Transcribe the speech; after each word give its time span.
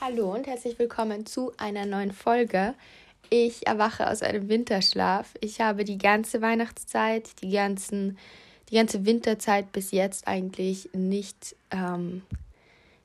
Hallo 0.00 0.34
und 0.34 0.46
herzlich 0.46 0.78
willkommen 0.78 1.26
zu 1.26 1.52
einer 1.58 1.84
neuen 1.84 2.12
Folge. 2.12 2.74
Ich 3.28 3.66
erwache 3.66 4.08
aus 4.08 4.22
einem 4.22 4.48
Winterschlaf. 4.48 5.34
Ich 5.42 5.60
habe 5.60 5.84
die 5.84 5.98
ganze 5.98 6.40
Weihnachtszeit, 6.40 7.42
die, 7.42 7.50
ganzen, 7.50 8.16
die 8.70 8.76
ganze 8.76 9.04
Winterzeit 9.04 9.70
bis 9.72 9.90
jetzt 9.90 10.26
eigentlich 10.26 10.88
nicht, 10.94 11.56
ähm, 11.70 12.22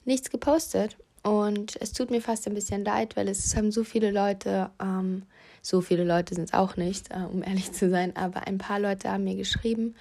nichts 0.05 0.29
gepostet. 0.29 0.95
Und 1.23 1.75
es 1.81 1.91
tut 1.91 2.11
mir 2.11 2.21
fast 2.21 2.47
ein 2.47 2.53
bisschen 2.53 2.83
leid, 2.85 3.15
weil 3.17 3.27
es 3.27 3.55
haben 3.55 3.71
so 3.71 3.83
viele 3.83 4.11
Leute, 4.11 4.69
ähm, 4.81 5.23
so 5.61 5.81
viele 5.81 6.03
Leute 6.03 6.35
sind 6.35 6.45
es 6.45 6.53
auch 6.53 6.77
nicht, 6.77 7.11
äh, 7.11 7.23
um 7.31 7.43
ehrlich 7.43 7.71
zu 7.73 7.89
sein, 7.89 8.15
aber 8.15 8.47
ein 8.47 8.57
paar 8.57 8.79
Leute 8.79 9.09
haben 9.11 9.25
mir 9.25 9.35
geschrieben, 9.35 9.95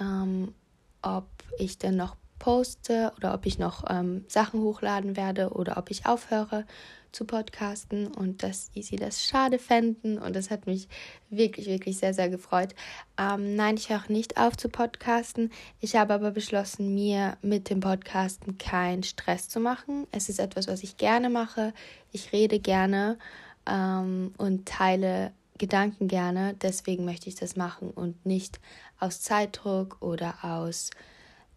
ähm, 0.00 0.54
ob 1.02 1.26
ich 1.58 1.78
denn 1.78 1.96
noch 1.96 2.16
poste 2.40 3.12
oder 3.16 3.32
ob 3.32 3.46
ich 3.46 3.60
noch 3.60 3.84
ähm, 3.88 4.24
Sachen 4.26 4.60
hochladen 4.62 5.16
werde 5.16 5.50
oder 5.50 5.76
ob 5.76 5.92
ich 5.92 6.06
aufhöre 6.06 6.64
zu 7.12 7.24
podcasten 7.24 8.08
und 8.08 8.42
dass 8.42 8.70
sie 8.74 8.96
das 8.96 9.24
schade 9.24 9.58
fänden 9.58 10.18
und 10.18 10.34
das 10.34 10.50
hat 10.50 10.66
mich 10.66 10.88
wirklich, 11.28 11.66
wirklich 11.66 11.98
sehr, 11.98 12.14
sehr 12.14 12.28
gefreut. 12.28 12.74
Ähm, 13.18 13.56
nein, 13.56 13.76
ich 13.76 13.90
höre 13.90 14.04
nicht 14.08 14.36
auf 14.36 14.56
zu 14.56 14.68
podcasten. 14.68 15.50
Ich 15.80 15.96
habe 15.96 16.14
aber 16.14 16.30
beschlossen, 16.30 16.94
mir 16.94 17.36
mit 17.42 17.70
dem 17.70 17.80
Podcasten 17.80 18.58
keinen 18.58 19.02
Stress 19.02 19.48
zu 19.48 19.60
machen. 19.60 20.06
Es 20.12 20.28
ist 20.28 20.40
etwas, 20.40 20.68
was 20.68 20.82
ich 20.82 20.96
gerne 20.96 21.30
mache. 21.30 21.72
Ich 22.12 22.32
rede 22.32 22.58
gerne 22.58 23.18
ähm, 23.66 24.32
und 24.38 24.66
teile 24.66 25.32
Gedanken 25.58 26.08
gerne. 26.08 26.54
Deswegen 26.62 27.04
möchte 27.04 27.28
ich 27.28 27.34
das 27.34 27.56
machen 27.56 27.90
und 27.90 28.24
nicht 28.24 28.60
aus 28.98 29.20
Zeitdruck 29.20 29.98
oder 30.00 30.36
aus 30.42 30.90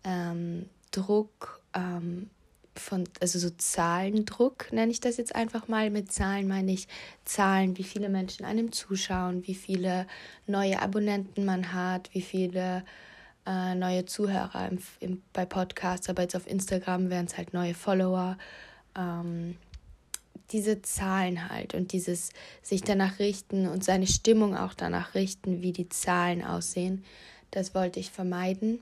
ähm, 0.04 0.70
Druck 0.92 1.62
ähm, 1.74 2.30
von, 2.76 3.04
also 3.20 3.40
so 3.40 3.50
Zahlendruck 3.52 4.72
nenne 4.72 4.92
ich 4.92 5.00
das 5.00 5.18
jetzt 5.18 5.36
einfach 5.36 5.68
mal. 5.68 5.90
Mit 5.90 6.12
Zahlen 6.12 6.48
meine 6.48 6.72
ich 6.72 6.88
Zahlen, 7.26 7.78
wie 7.78 7.84
viele 7.84 8.10
Menschen 8.10 8.46
einem 8.46 8.72
zuschauen, 8.72 9.46
wie 9.48 9.56
viele 9.56 10.08
neue 10.48 10.82
Abonnenten 10.82 11.46
man 11.46 11.74
hat, 11.74 12.10
wie 12.14 12.22
viele 12.22 12.84
äh, 13.46 13.76
neue 13.76 14.06
Zuhörer 14.06 14.70
im, 14.70 14.80
im, 15.00 15.22
bei 15.34 15.46
Podcasts, 15.46 16.10
aber 16.10 16.24
jetzt 16.24 16.36
auf 16.36 16.48
Instagram 16.48 17.10
wären 17.10 17.26
es 17.26 17.38
halt 17.38 17.54
neue 17.54 17.74
Follower. 17.74 18.38
Ähm, 18.98 19.58
diese 20.52 20.82
Zahlen 20.82 21.50
halt 21.50 21.74
und 21.74 21.94
dieses 21.94 22.30
sich 22.62 22.84
danach 22.84 23.20
richten 23.20 23.68
und 23.68 23.84
seine 23.84 24.08
Stimmung 24.08 24.56
auch 24.56 24.74
danach 24.74 25.16
richten, 25.16 25.62
wie 25.62 25.72
die 25.72 25.90
Zahlen 25.90 26.44
aussehen, 26.44 27.04
das 27.50 27.74
wollte 27.74 28.00
ich 28.00 28.12
vermeiden 28.12 28.80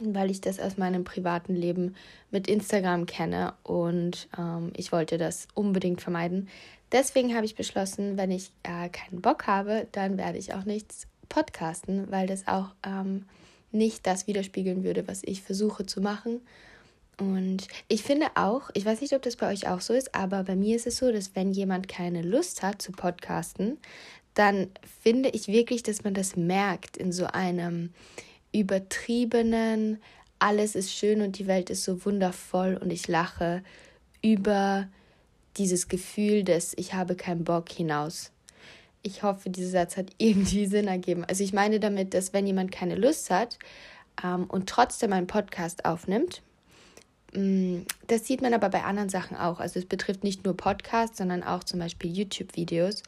weil 0.00 0.30
ich 0.30 0.40
das 0.40 0.60
aus 0.60 0.76
meinem 0.76 1.04
privaten 1.04 1.54
Leben 1.54 1.94
mit 2.30 2.48
Instagram 2.48 3.06
kenne 3.06 3.54
und 3.62 4.28
ähm, 4.38 4.72
ich 4.76 4.92
wollte 4.92 5.18
das 5.18 5.48
unbedingt 5.54 6.00
vermeiden. 6.00 6.48
Deswegen 6.92 7.34
habe 7.34 7.46
ich 7.46 7.56
beschlossen, 7.56 8.16
wenn 8.16 8.30
ich 8.30 8.52
äh, 8.62 8.88
keinen 8.88 9.20
Bock 9.20 9.46
habe, 9.46 9.86
dann 9.92 10.18
werde 10.18 10.38
ich 10.38 10.54
auch 10.54 10.64
nichts 10.64 11.06
podcasten, 11.28 12.10
weil 12.10 12.26
das 12.26 12.46
auch 12.46 12.68
ähm, 12.84 13.24
nicht 13.72 14.06
das 14.06 14.26
widerspiegeln 14.26 14.84
würde, 14.84 15.08
was 15.08 15.22
ich 15.24 15.42
versuche 15.42 15.86
zu 15.86 16.00
machen. 16.00 16.40
Und 17.18 17.68
ich 17.88 18.02
finde 18.02 18.26
auch, 18.34 18.70
ich 18.74 18.84
weiß 18.84 19.00
nicht, 19.00 19.14
ob 19.14 19.22
das 19.22 19.36
bei 19.36 19.50
euch 19.50 19.66
auch 19.68 19.80
so 19.80 19.94
ist, 19.94 20.14
aber 20.14 20.44
bei 20.44 20.54
mir 20.54 20.76
ist 20.76 20.86
es 20.86 20.98
so, 20.98 21.10
dass 21.10 21.34
wenn 21.34 21.50
jemand 21.52 21.88
keine 21.88 22.22
Lust 22.22 22.62
hat 22.62 22.82
zu 22.82 22.92
podcasten, 22.92 23.78
dann 24.34 24.68
finde 25.02 25.30
ich 25.30 25.48
wirklich, 25.48 25.82
dass 25.82 26.04
man 26.04 26.12
das 26.12 26.36
merkt 26.36 26.98
in 26.98 27.10
so 27.10 27.24
einem 27.26 27.94
übertriebenen, 28.60 29.98
alles 30.38 30.74
ist 30.74 30.92
schön 30.92 31.22
und 31.22 31.38
die 31.38 31.46
Welt 31.46 31.70
ist 31.70 31.84
so 31.84 32.04
wundervoll 32.04 32.78
und 32.80 32.90
ich 32.90 33.08
lache 33.08 33.62
über 34.22 34.88
dieses 35.56 35.88
Gefühl 35.88 36.44
des 36.44 36.74
Ich 36.76 36.94
habe 36.94 37.16
keinen 37.16 37.44
Bock 37.44 37.70
hinaus. 37.70 38.32
Ich 39.02 39.22
hoffe, 39.22 39.50
dieser 39.50 39.70
Satz 39.70 39.96
hat 39.96 40.10
irgendwie 40.18 40.66
Sinn 40.66 40.88
ergeben. 40.88 41.24
Also 41.24 41.42
ich 41.44 41.52
meine 41.52 41.80
damit, 41.80 42.14
dass 42.14 42.32
wenn 42.32 42.46
jemand 42.46 42.72
keine 42.72 42.96
Lust 42.96 43.30
hat 43.30 43.58
ähm, 44.22 44.44
und 44.44 44.68
trotzdem 44.68 45.12
einen 45.12 45.26
Podcast 45.26 45.84
aufnimmt, 45.84 46.42
mm, 47.32 47.78
das 48.08 48.26
sieht 48.26 48.42
man 48.42 48.52
aber 48.52 48.68
bei 48.68 48.84
anderen 48.84 49.08
Sachen 49.08 49.36
auch. 49.36 49.60
Also 49.60 49.78
es 49.78 49.86
betrifft 49.86 50.24
nicht 50.24 50.44
nur 50.44 50.56
Podcasts, 50.56 51.18
sondern 51.18 51.42
auch 51.42 51.64
zum 51.64 51.80
Beispiel 51.80 52.10
YouTube-Videos 52.10 53.02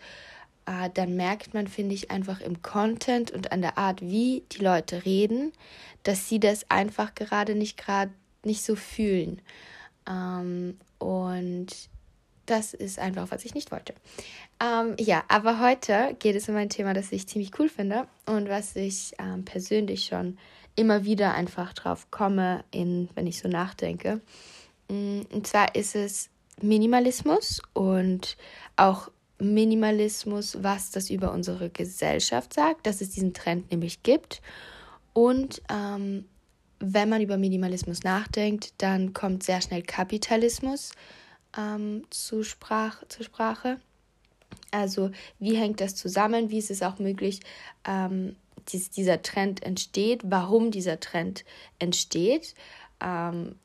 äh, 0.68 0.90
dann 0.92 1.16
merkt 1.16 1.54
man, 1.54 1.66
finde 1.66 1.94
ich, 1.94 2.10
einfach 2.10 2.40
im 2.40 2.62
Content 2.62 3.30
und 3.30 3.52
an 3.52 3.62
der 3.62 3.78
Art, 3.78 4.02
wie 4.02 4.44
die 4.52 4.62
Leute 4.62 5.04
reden, 5.04 5.52
dass 6.02 6.28
sie 6.28 6.38
das 6.38 6.70
einfach 6.70 7.14
gerade 7.14 7.54
nicht 7.54 7.78
gerade 7.78 8.12
nicht 8.44 8.62
so 8.62 8.76
fühlen. 8.76 9.40
Ähm, 10.08 10.78
und 10.98 11.68
das 12.46 12.74
ist 12.74 12.98
einfach, 12.98 13.30
was 13.30 13.44
ich 13.44 13.54
nicht 13.54 13.72
wollte. 13.72 13.94
Ähm, 14.62 14.94
ja, 14.98 15.24
aber 15.28 15.60
heute 15.60 16.16
geht 16.18 16.36
es 16.36 16.48
um 16.48 16.56
ein 16.56 16.70
Thema, 16.70 16.92
das 16.92 17.12
ich 17.12 17.26
ziemlich 17.26 17.58
cool 17.58 17.68
finde 17.68 18.06
und 18.26 18.48
was 18.48 18.76
ich 18.76 19.12
ähm, 19.18 19.44
persönlich 19.44 20.06
schon 20.06 20.38
immer 20.76 21.04
wieder 21.04 21.34
einfach 21.34 21.72
drauf 21.72 22.10
komme, 22.10 22.64
in, 22.70 23.08
wenn 23.14 23.26
ich 23.26 23.38
so 23.38 23.48
nachdenke. 23.48 24.20
Mm, 24.88 25.22
und 25.32 25.46
zwar 25.46 25.74
ist 25.74 25.96
es 25.96 26.30
Minimalismus 26.60 27.60
und 27.74 28.36
auch 28.76 29.10
Minimalismus, 29.38 30.62
was 30.62 30.90
das 30.90 31.10
über 31.10 31.32
unsere 31.32 31.70
Gesellschaft 31.70 32.54
sagt, 32.54 32.86
dass 32.86 33.00
es 33.00 33.10
diesen 33.10 33.34
Trend 33.34 33.70
nämlich 33.70 34.02
gibt. 34.02 34.42
Und 35.12 35.62
ähm, 35.68 36.24
wenn 36.80 37.08
man 37.08 37.22
über 37.22 37.36
Minimalismus 37.36 38.02
nachdenkt, 38.02 38.74
dann 38.78 39.12
kommt 39.12 39.42
sehr 39.42 39.60
schnell 39.60 39.82
Kapitalismus 39.82 40.92
ähm, 41.56 42.02
zu, 42.10 42.42
Sprach, 42.42 43.02
zur 43.08 43.24
Sprache. 43.24 43.80
Also 44.70 45.10
wie 45.38 45.56
hängt 45.56 45.80
das 45.80 45.94
zusammen? 45.94 46.50
Wie 46.50 46.58
ist 46.58 46.70
es 46.70 46.82
auch 46.82 46.98
möglich, 46.98 47.40
ähm, 47.84 48.36
dies, 48.68 48.90
dieser 48.90 49.22
Trend 49.22 49.62
entsteht? 49.62 50.22
Warum 50.24 50.70
dieser 50.70 51.00
Trend 51.00 51.44
entsteht? 51.78 52.54
Ähm, 53.00 53.56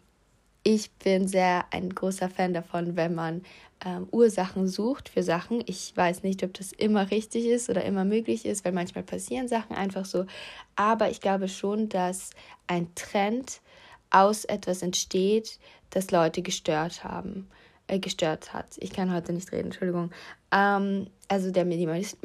ich 0.64 0.92
bin 0.92 1.28
sehr 1.28 1.66
ein 1.72 1.90
großer 1.90 2.30
Fan 2.30 2.54
davon, 2.54 2.96
wenn 2.96 3.14
man 3.14 3.44
ähm, 3.86 4.08
Ursachen 4.12 4.68
sucht 4.68 5.10
für 5.10 5.24
Sachen. 5.24 5.62
Ich 5.66 5.96
weiß 5.96 6.24
nicht, 6.24 6.44
ob 6.44 6.54
das 6.54 6.72
immer 6.72 7.12
richtig 7.12 7.46
ist 7.46 7.70
oder 7.70 7.84
immer 7.84 8.06
möglich 8.06 8.46
ist, 8.46 8.64
weil 8.64 8.72
manchmal 8.72 9.04
passieren 9.04 9.48
Sachen 9.48 9.76
einfach 9.76 10.06
so. 10.06 10.26
Aber 10.76 11.10
ich 11.10 11.20
glaube 11.20 11.50
schon, 11.50 11.90
dass 11.90 12.32
ein 12.68 12.88
Trend 12.96 13.62
aus 14.10 14.46
etwas 14.46 14.82
entsteht, 14.82 15.60
das 15.90 16.12
Leute 16.12 16.42
gestört 16.42 17.04
haben 17.04 17.50
äh, 17.88 18.00
gestört 18.00 18.54
hat. 18.54 18.78
Ich 18.80 18.92
kann 18.92 19.14
heute 19.14 19.34
nicht 19.34 19.52
reden, 19.52 19.66
Entschuldigung. 19.66 20.12
Ähm, 20.52 21.08
also 21.28 21.52
der 21.52 21.66
Minimalis 21.66 22.18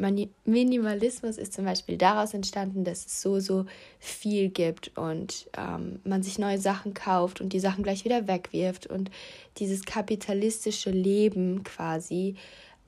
Minimalismus 0.44 1.38
ist 1.38 1.52
zum 1.52 1.64
Beispiel 1.64 1.96
daraus 1.96 2.34
entstanden, 2.34 2.84
dass 2.84 3.06
es 3.06 3.22
so, 3.22 3.40
so 3.40 3.66
viel 3.98 4.50
gibt 4.50 4.96
und 4.96 5.48
ähm, 5.56 6.00
man 6.04 6.22
sich 6.22 6.38
neue 6.38 6.58
Sachen 6.58 6.94
kauft 6.94 7.40
und 7.40 7.52
die 7.52 7.60
Sachen 7.60 7.82
gleich 7.82 8.04
wieder 8.04 8.28
wegwirft 8.28 8.86
und 8.86 9.10
dieses 9.56 9.84
kapitalistische 9.84 10.90
Leben 10.90 11.64
quasi 11.64 12.36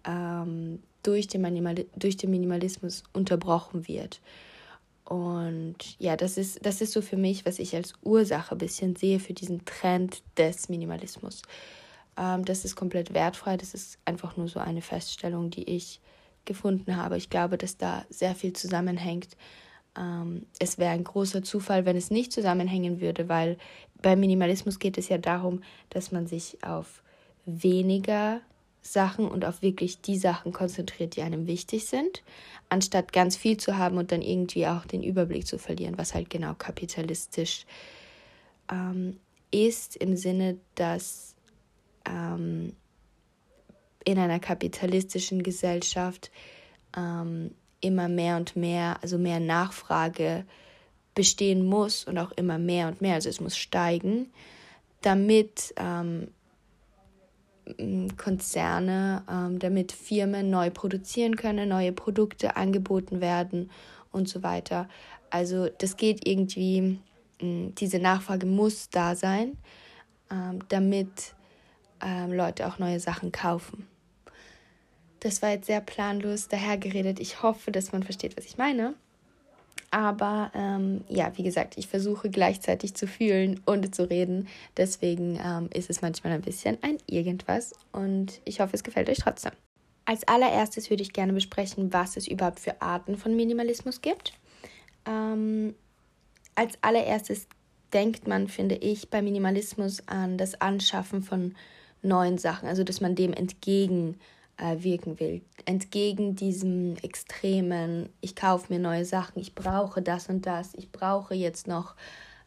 ähm, 0.05 0.83
durch, 1.03 1.27
den 1.27 1.87
durch 1.97 2.17
den 2.17 2.31
Minimalismus 2.31 3.03
unterbrochen 3.13 3.89
wird. 3.89 4.21
Und 5.05 5.99
ja, 5.99 6.17
das 6.17 6.37
ist, 6.37 6.65
das 6.65 6.81
ist 6.81 6.93
so 6.93 7.03
für 7.03 7.17
mich, 7.17 7.45
was 7.45 7.59
ich 7.59 7.75
als 7.75 7.95
Ursache 8.05 8.55
ein 8.55 8.59
bisschen 8.59 8.95
sehe 8.95 9.19
für 9.19 9.33
diesen 9.33 9.65
Trend 9.65 10.23
des 10.37 10.69
Minimalismus. 10.69 11.43
Ähm, 12.21 12.45
das 12.45 12.65
ist 12.65 12.77
komplett 12.77 13.15
wertfrei. 13.15 13.57
Das 13.57 13.75
ist 13.75 13.99
einfach 14.05 14.37
nur 14.37 14.47
so 14.47 14.61
eine 14.61 14.83
Feststellung, 14.83 15.51
die 15.51 15.69
ich 15.69 16.01
gefunden 16.45 16.97
habe. 16.97 17.17
Ich 17.17 17.31
glaube, 17.31 17.57
dass 17.57 17.77
da 17.77 18.05
sehr 18.11 18.35
viel 18.35 18.53
zusammenhängt. 18.53 19.37
Ähm, 19.99 20.47
es 20.59 20.79
wäre 20.79 20.93
ein 20.93 21.05
großer 21.05 21.43
Zufall, 21.43 21.87
wenn 21.87 21.97
es 21.97 22.11
nicht 22.11 22.33
zusammenhängen 22.33 23.01
würde, 23.01 23.29
weil 23.29 23.57
beim 24.03 24.21
Minimalismus 24.21 24.79
geht 24.79 24.99
es 24.99 25.09
ja 25.09 25.19
darum, 25.19 25.63
dass 25.89 26.13
man 26.13 26.27
sich 26.27 26.63
auf 26.63 27.03
weniger 27.47 28.41
Sachen 28.83 29.29
und 29.29 29.45
auf 29.45 29.61
wirklich 29.63 30.01
die 30.01 30.17
Sachen 30.17 30.53
konzentriert, 30.53 31.17
die 31.17 31.23
einem 31.23 31.47
wichtig 31.47 31.87
sind, 31.87 32.23
anstatt 32.71 33.13
ganz 33.13 33.37
viel 33.37 33.59
zu 33.59 33.77
haben 33.77 33.99
und 33.99 34.11
dann 34.11 34.23
irgendwie 34.23 34.67
auch 34.67 34.87
den 34.87 35.03
Überblick 35.03 35.47
zu 35.47 35.59
verlieren, 35.59 35.99
was 35.99 36.15
halt 36.15 36.31
genau 36.31 36.55
kapitalistisch 36.55 37.67
ähm, 38.71 39.19
ist, 39.51 39.97
im 39.97 40.17
Sinne, 40.17 40.57
dass 40.77 41.30
ähm, 42.09 42.75
in 44.05 44.19
einer 44.19 44.41
kapitalistischen 44.41 45.43
Gesellschaft 45.43 46.31
ähm, 46.97 47.55
immer 47.81 48.09
mehr 48.09 48.37
und 48.37 48.57
mehr, 48.57 48.99
also 49.03 49.19
mehr 49.19 49.41
Nachfrage 49.41 50.45
bestehen 51.15 51.65
muss 51.65 52.05
und 52.05 52.19
auch 52.19 52.33
immer 52.33 52.59
mehr 52.59 52.89
und 52.89 53.01
mehr, 53.01 53.15
also 53.15 53.29
es 53.29 53.41
muss 53.41 53.57
steigen, 53.57 54.33
damit 55.03 55.75
ähm, 55.77 56.29
Konzerne, 58.17 59.23
ähm, 59.31 59.59
damit 59.59 59.93
Firmen 59.93 60.51
neu 60.51 60.71
produzieren 60.71 61.37
können, 61.37 61.69
neue 61.69 61.93
Produkte 61.93 62.57
angeboten 62.57 63.21
werden 63.21 63.71
und 64.13 64.29
so 64.29 64.43
weiter. 64.43 64.89
Also 65.31 65.69
das 65.69 65.97
geht 65.97 66.27
irgendwie, 66.27 66.99
diese 67.41 67.99
Nachfrage 67.99 68.47
muss 68.47 68.91
da 68.91 69.15
sein, 69.15 69.57
ähm, 70.31 70.61
damit 70.69 71.35
ähm, 72.03 72.33
Leute 72.33 72.67
auch 72.67 72.79
neue 72.79 73.01
Sachen 73.01 73.33
kaufen. 73.33 73.87
Das 75.21 75.43
war 75.43 75.51
jetzt 75.51 75.67
sehr 75.67 75.81
planlos 75.81 76.49
dahergeredet. 76.49 77.21
Ich 77.21 77.43
hoffe, 77.43 77.71
dass 77.71 77.93
man 77.93 78.03
versteht, 78.03 78.37
was 78.37 78.47
ich 78.47 78.57
meine. 78.57 78.95
Aber 79.91 80.53
ähm, 80.55 81.05
ja, 81.09 81.33
wie 81.37 81.43
gesagt, 81.43 81.77
ich 81.77 81.89
versuche 81.89 82.31
gleichzeitig 82.31 82.95
zu 82.95 83.07
fühlen 83.07 83.61
und 83.67 83.95
zu 83.95 84.09
reden. 84.09 84.49
Deswegen 84.77 85.39
ähm, 85.45 85.69
ist 85.75 85.91
es 85.91 86.01
manchmal 86.01 86.33
ein 86.33 86.43
bisschen 86.43 86.79
ein 86.83 86.99
irgendwas. 87.07 87.73
Und 87.93 88.41
ich 88.45 88.61
hoffe, 88.61 88.75
es 88.75 88.85
gefällt 88.85 89.11
euch 89.11 89.19
trotzdem. 89.19 89.53
Als 90.05 90.27
allererstes 90.27 90.91
würde 90.91 91.03
ich 91.03 91.13
gerne 91.13 91.33
besprechen, 91.33 91.93
was 91.93 92.17
es 92.17 92.29
überhaupt 92.29 92.61
für 92.61 92.81
Arten 92.81 93.17
von 93.17 93.35
Minimalismus 93.35 94.01
gibt. 94.01 94.33
Ähm, 95.07 95.75
als 96.55 96.79
allererstes 96.83 97.49
denkt 97.93 98.29
man, 98.29 98.49
finde 98.49 98.77
ich, 98.77 99.11
bei 99.11 99.23
Minimalismus 99.23 100.07
an 100.07 100.39
das 100.39 100.61
Anschaffen 100.61 101.23
von 101.23 101.57
neuen 102.03 102.39
Sachen, 102.39 102.69
also 102.69 102.85
dass 102.85 103.01
man 103.01 103.15
dem 103.15 103.33
entgegen 103.33 104.19
äh, 104.57 104.77
will. 104.83 105.43
Entgegen 105.65 106.37
diesem 106.37 106.97
extremen, 107.03 108.11
ich 108.21 108.37
kaufe 108.37 108.73
mir 108.73 108.79
neue 108.79 109.05
Sachen, 109.05 109.41
ich 109.41 109.55
brauche 109.55 110.03
das 110.03 110.29
und 110.29 110.47
das, 110.47 110.75
ich 110.75 110.93
brauche 110.93 111.35
jetzt 111.35 111.67
noch 111.67 111.95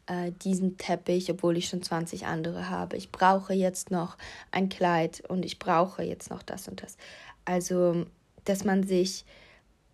äh, 0.08 0.32
diesen 0.32 0.78
Teppich, 0.78 1.32
obwohl 1.32 1.58
ich 1.58 1.68
schon 1.68 1.82
20 1.82 2.26
andere 2.26 2.70
habe. 2.70 2.98
Ich 2.98 3.12
brauche 3.12 3.54
jetzt 3.54 3.92
noch 3.92 4.18
ein 4.52 4.70
Kleid 4.70 5.24
und 5.28 5.46
ich 5.46 5.60
brauche 5.60 6.04
jetzt 6.04 6.30
noch 6.30 6.44
das 6.44 6.68
und 6.68 6.84
das. 6.84 6.98
Also, 7.46 8.06
dass 8.46 8.64
man 8.64 8.84
sich, 8.84 9.26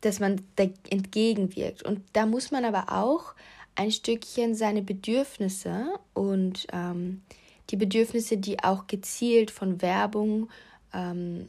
dass 0.02 0.20
man 0.20 0.42
da 0.56 0.66
entgegenwirkt. 0.90 1.84
Und 1.84 2.02
da 2.14 2.26
muss 2.26 2.52
man 2.52 2.66
aber 2.66 2.92
auch 2.92 3.36
ein 3.76 3.92
Stückchen 3.92 4.56
seine 4.56 4.82
Bedürfnisse 4.82 5.86
und 6.14 6.68
ähm, 6.74 7.22
die 7.69 7.77
Bedürfnisse, 7.77 8.38
die 8.38 8.63
auch 8.63 8.88
gezielt 8.88 9.51
von 9.51 9.81
Werbung 9.81 10.50
ähm, 10.94 11.48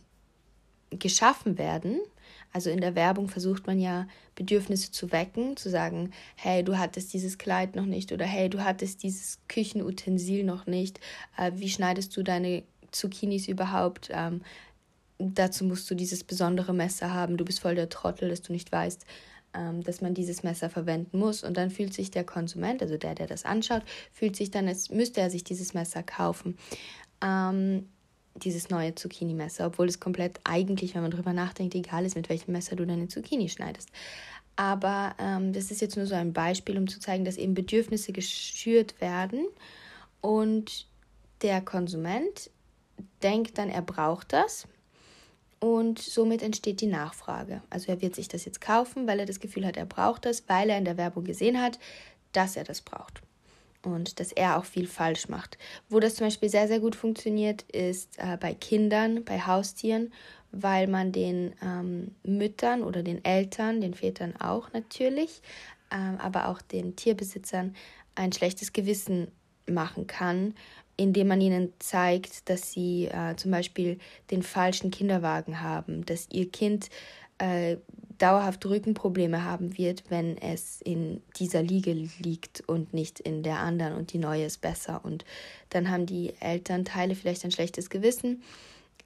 geschaffen 0.91 1.59
werden. 1.59 2.01
Also 2.53 2.71
in 2.71 2.81
der 2.81 2.95
Werbung 2.95 3.29
versucht 3.29 3.67
man 3.67 3.79
ja 3.79 4.09
Bedürfnisse 4.35 4.91
zu 4.91 5.13
wecken, 5.13 5.57
zu 5.57 5.71
sagen, 5.71 6.11
hey, 6.35 6.65
du 6.65 6.79
hattest 6.79 7.13
dieses 7.13 7.39
Kleid 7.39 7.77
noch 7.77 7.87
nicht 7.87 8.13
oder 8.13 8.25
hey, 8.25 8.51
du 8.51 8.65
hattest 8.65 9.03
dieses 9.03 9.39
Küchenutensil 9.49 10.45
noch 10.45 10.67
nicht. 10.67 10.99
Äh, 11.37 11.53
wie 11.55 11.69
schneidest 11.69 12.17
du 12.17 12.23
deine 12.23 12.65
Zucchinis 12.91 13.47
überhaupt? 13.47 14.09
Ähm, 14.13 14.43
dazu 15.19 15.65
musst 15.65 15.89
du 15.91 15.95
dieses 15.95 16.25
besondere 16.25 16.75
Messer 16.75 17.15
haben. 17.15 17.37
Du 17.37 17.45
bist 17.45 17.61
voll 17.61 17.77
der 17.77 17.89
Trottel, 17.89 18.31
dass 18.31 18.43
du 18.43 18.53
nicht 18.53 18.73
weißt, 18.73 19.05
dass 19.53 20.01
man 20.01 20.15
dieses 20.15 20.43
Messer 20.43 20.71
verwenden 20.71 21.19
muss. 21.19 21.43
Und 21.43 21.57
dann 21.57 21.71
fühlt 21.71 21.93
sich 21.93 22.11
der 22.11 22.25
Konsument, 22.25 22.83
also 22.83 22.97
der, 22.97 23.15
der 23.15 23.27
das 23.27 23.45
anschaut, 23.45 23.83
fühlt 24.13 24.37
sich 24.37 24.51
dann, 24.51 24.69
als 24.69 24.91
müsste 24.91 25.21
er 25.21 25.31
sich 25.31 25.45
dieses 25.45 25.75
Messer 25.75 26.03
kaufen. 26.03 26.57
Ähm, 27.23 27.89
dieses 28.37 28.71
neue 28.71 28.95
Zucchini-Messer, 28.95 29.67
obwohl 29.67 29.89
es 29.89 30.01
komplett 30.01 30.41
eigentlich, 30.45 30.95
wenn 30.95 31.03
man 31.03 31.11
drüber 31.11 31.33
nachdenkt, 31.33 31.75
egal 31.75 32.07
ist, 32.07 32.17
mit 32.17 32.29
welchem 32.29 32.53
Messer 32.53 32.77
du 32.77 32.87
deine 32.87 33.09
Zucchini 33.09 33.49
schneidest. 33.49 33.91
Aber 34.57 35.15
ähm, 35.19 35.53
das 35.53 35.71
ist 35.71 35.81
jetzt 35.81 35.97
nur 35.97 36.07
so 36.07 36.15
ein 36.15 36.33
Beispiel, 36.33 36.79
um 36.79 36.87
zu 36.87 37.01
zeigen, 37.01 37.25
dass 37.25 37.37
eben 37.37 37.55
Bedürfnisse 37.55 38.13
geschürt 38.13 39.01
werden 39.01 39.47
und 40.21 40.87
der 41.43 41.61
Konsument 41.61 42.51
denkt 43.23 43.59
dann, 43.59 43.71
er 43.71 43.83
braucht 43.83 44.33
das 44.33 44.67
und 45.61 45.99
somit 45.99 46.43
entsteht 46.43 46.81
die 46.81 46.87
Nachfrage. 46.87 47.63
Also 47.71 47.93
er 47.93 48.01
wird 48.01 48.15
sich 48.15 48.29
das 48.29 48.45
jetzt 48.45 48.61
kaufen, 48.61 49.07
weil 49.07 49.21
er 49.21 49.27
das 49.27 49.41
Gefühl 49.41 49.67
hat, 49.67 49.77
er 49.77 49.87
braucht 49.87 50.25
das, 50.25 50.49
weil 50.49 50.71
er 50.71 50.79
in 50.79 50.85
der 50.85 50.97
Werbung 50.97 51.25
gesehen 51.25 51.61
hat, 51.61 51.79
dass 52.33 52.57
er 52.57 52.65
das 52.65 52.81
braucht 52.81 53.23
und 53.83 54.21
dass 54.21 54.33
er 54.33 54.59
auch 54.59 54.65
viel 54.65 54.87
falsch 54.87 55.29
macht. 55.29 55.59
Wo 55.89 56.01
das 56.01 56.17
zum 56.17 56.27
Beispiel 56.27 56.49
sehr, 56.49 56.69
sehr 56.69 56.81
gut 56.81 56.97
funktioniert, 56.97 57.63
ist 57.71 58.19
äh, 58.19 58.37
bei 58.39 58.55
Kindern, 58.55 59.25
bei 59.25 59.41
Haustieren, 59.41 60.13
weil 60.53 60.87
man 60.87 61.13
den 61.13 61.55
ähm, 61.63 62.15
Müttern 62.25 62.83
oder 62.83 63.03
den 63.03 63.25
Eltern, 63.25 63.81
den 63.81 63.95
Vätern 63.95 64.35
auch 64.37 64.73
natürlich, 64.73 65.43
ähm, 65.93 66.19
aber 66.19 66.49
auch 66.49 66.61
den 66.61 66.97
Tierbesitzern 66.97 67.75
ein 68.15 68.33
schlechtes 68.33 68.73
Gewissen 68.73 69.29
machen 69.67 70.07
kann, 70.07 70.55
indem 71.01 71.29
man 71.29 71.41
ihnen 71.41 71.73
zeigt, 71.79 72.51
dass 72.51 72.73
sie 72.73 73.07
äh, 73.07 73.35
zum 73.37 73.51
Beispiel 73.51 73.99
den 74.31 74.43
falschen 74.43 74.91
Kinderwagen 74.91 75.63
haben, 75.63 76.05
dass 76.05 76.29
ihr 76.31 76.51
Kind 76.51 76.91
äh, 77.39 77.79
dauerhaft 78.19 78.67
Rückenprobleme 78.67 79.45
haben 79.45 79.79
wird, 79.79 80.05
wenn 80.11 80.37
es 80.37 80.83
in 80.83 81.23
dieser 81.37 81.63
Liege 81.63 81.95
liegt 82.19 82.63
und 82.67 82.93
nicht 82.93 83.19
in 83.19 83.43
der 83.43 83.61
anderen 83.61 83.95
und 83.95 84.13
die 84.13 84.19
neue 84.19 84.45
ist 84.45 84.61
besser. 84.61 85.01
Und 85.03 85.25
dann 85.71 85.91
haben 85.91 86.05
die 86.05 86.35
Elternteile 86.39 87.15
vielleicht 87.15 87.47
ein 87.47 87.51
schlechtes 87.51 87.89
Gewissen. 87.89 88.43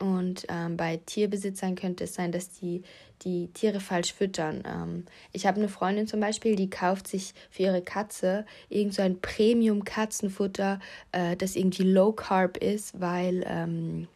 Und 0.00 0.46
ähm, 0.48 0.76
bei 0.76 0.98
Tierbesitzern 1.06 1.76
könnte 1.76 2.04
es 2.04 2.14
sein, 2.14 2.32
dass 2.32 2.50
die 2.50 2.82
die 3.22 3.48
Tiere 3.48 3.80
falsch 3.80 4.12
füttern. 4.12 4.62
Ähm, 4.66 5.04
ich 5.32 5.46
habe 5.46 5.58
eine 5.58 5.68
Freundin 5.68 6.06
zum 6.06 6.20
Beispiel, 6.20 6.56
die 6.56 6.70
kauft 6.70 7.08
sich 7.08 7.34
für 7.50 7.64
ihre 7.64 7.82
Katze 7.82 8.44
irgend 8.68 8.94
so 8.94 9.02
ein 9.02 9.20
Premium-Katzenfutter, 9.20 10.80
äh, 11.12 11.36
das 11.36 11.56
irgendwie 11.56 11.84
Low 11.84 12.12
Carb 12.12 12.56
ist, 12.56 13.00
weil 13.00 13.44
ähm, 13.46 14.08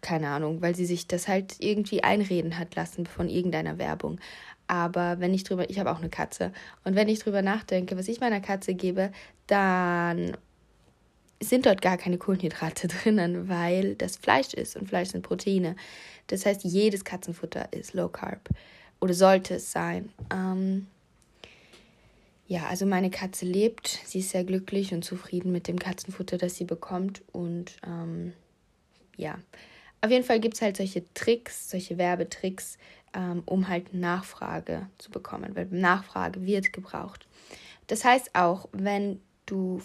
keine 0.00 0.28
Ahnung, 0.28 0.62
weil 0.62 0.74
sie 0.76 0.86
sich 0.86 1.08
das 1.08 1.26
halt 1.26 1.56
irgendwie 1.58 2.04
einreden 2.04 2.58
hat 2.58 2.76
lassen 2.76 3.06
von 3.06 3.28
irgendeiner 3.28 3.78
Werbung. 3.78 4.20
Aber 4.68 5.20
wenn 5.20 5.34
ich 5.34 5.44
drüber, 5.44 5.70
ich 5.70 5.78
habe 5.78 5.90
auch 5.90 5.98
eine 5.98 6.08
Katze, 6.10 6.52
und 6.84 6.96
wenn 6.96 7.08
ich 7.08 7.20
drüber 7.20 7.42
nachdenke, 7.42 7.96
was 7.96 8.08
ich 8.08 8.20
meiner 8.20 8.40
Katze 8.40 8.74
gebe, 8.74 9.10
dann 9.46 10.36
sind 11.40 11.66
dort 11.66 11.82
gar 11.82 11.96
keine 11.96 12.18
Kohlenhydrate 12.18 12.88
drinnen, 13.02 13.48
weil 13.48 13.94
das 13.94 14.16
Fleisch 14.16 14.54
ist 14.54 14.76
und 14.76 14.88
Fleisch 14.88 15.10
sind 15.10 15.22
Proteine. 15.22 15.76
Das 16.28 16.46
heißt, 16.46 16.64
jedes 16.64 17.04
Katzenfutter 17.04 17.72
ist 17.72 17.94
Low 17.94 18.08
Carb 18.08 18.48
oder 19.00 19.14
sollte 19.14 19.54
es 19.56 19.72
sein. 19.72 20.10
Ähm, 20.32 20.86
ja, 22.48 22.66
also 22.66 22.86
meine 22.86 23.10
Katze 23.10 23.44
lebt, 23.44 23.88
sie 24.04 24.20
ist 24.20 24.30
sehr 24.30 24.44
glücklich 24.44 24.94
und 24.94 25.04
zufrieden 25.04 25.50
mit 25.50 25.66
dem 25.66 25.78
Katzenfutter, 25.78 26.38
das 26.38 26.56
sie 26.56 26.64
bekommt 26.64 27.22
und 27.32 27.76
ähm, 27.84 28.32
ja, 29.16 29.38
auf 30.00 30.10
jeden 30.10 30.24
Fall 30.24 30.38
gibt 30.38 30.54
es 30.54 30.62
halt 30.62 30.76
solche 30.76 31.02
Tricks, 31.14 31.70
solche 31.70 31.98
Werbetricks, 31.98 32.78
ähm, 33.14 33.42
um 33.46 33.68
halt 33.68 33.94
Nachfrage 33.94 34.88
zu 34.98 35.10
bekommen, 35.10 35.56
weil 35.56 35.66
Nachfrage 35.70 36.44
wird 36.46 36.72
gebraucht. 36.72 37.26
Das 37.88 38.04
heißt 38.04 38.34
auch, 38.34 38.68
wenn 38.72 39.20
du 39.46 39.80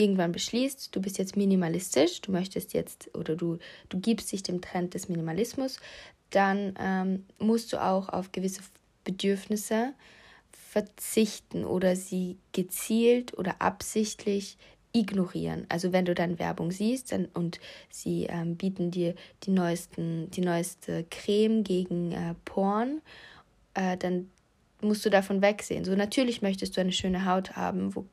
irgendwann 0.00 0.32
beschließt, 0.32 0.94
du 0.94 1.00
bist 1.00 1.18
jetzt 1.18 1.36
minimalistisch, 1.36 2.20
du 2.22 2.32
möchtest 2.32 2.72
jetzt 2.72 3.10
oder 3.14 3.36
du, 3.36 3.58
du 3.88 4.00
gibst 4.00 4.32
dich 4.32 4.42
dem 4.42 4.60
Trend 4.60 4.94
des 4.94 5.08
Minimalismus, 5.08 5.78
dann 6.30 6.74
ähm, 6.78 7.26
musst 7.38 7.72
du 7.72 7.82
auch 7.82 8.08
auf 8.08 8.32
gewisse 8.32 8.62
Bedürfnisse 9.04 9.92
verzichten 10.52 11.64
oder 11.64 11.96
sie 11.96 12.38
gezielt 12.52 13.36
oder 13.36 13.60
absichtlich 13.60 14.56
ignorieren. 14.92 15.66
Also 15.68 15.92
wenn 15.92 16.04
du 16.04 16.14
dann 16.14 16.38
Werbung 16.38 16.70
siehst 16.70 17.12
dann, 17.12 17.26
und 17.26 17.60
sie 17.90 18.26
ähm, 18.28 18.56
bieten 18.56 18.90
dir 18.90 19.14
die 19.44 19.50
neuesten, 19.50 20.30
die 20.30 20.40
neueste 20.40 21.04
Creme 21.10 21.62
gegen 21.62 22.12
äh, 22.12 22.34
Poren, 22.44 23.00
äh, 23.74 23.96
dann 23.96 24.30
musst 24.80 25.04
du 25.04 25.10
davon 25.10 25.42
wegsehen. 25.42 25.84
So 25.84 25.94
natürlich 25.94 26.42
möchtest 26.42 26.76
du 26.76 26.80
eine 26.80 26.92
schöne 26.92 27.26
Haut 27.26 27.56
haben, 27.56 27.94
wo 27.94 28.06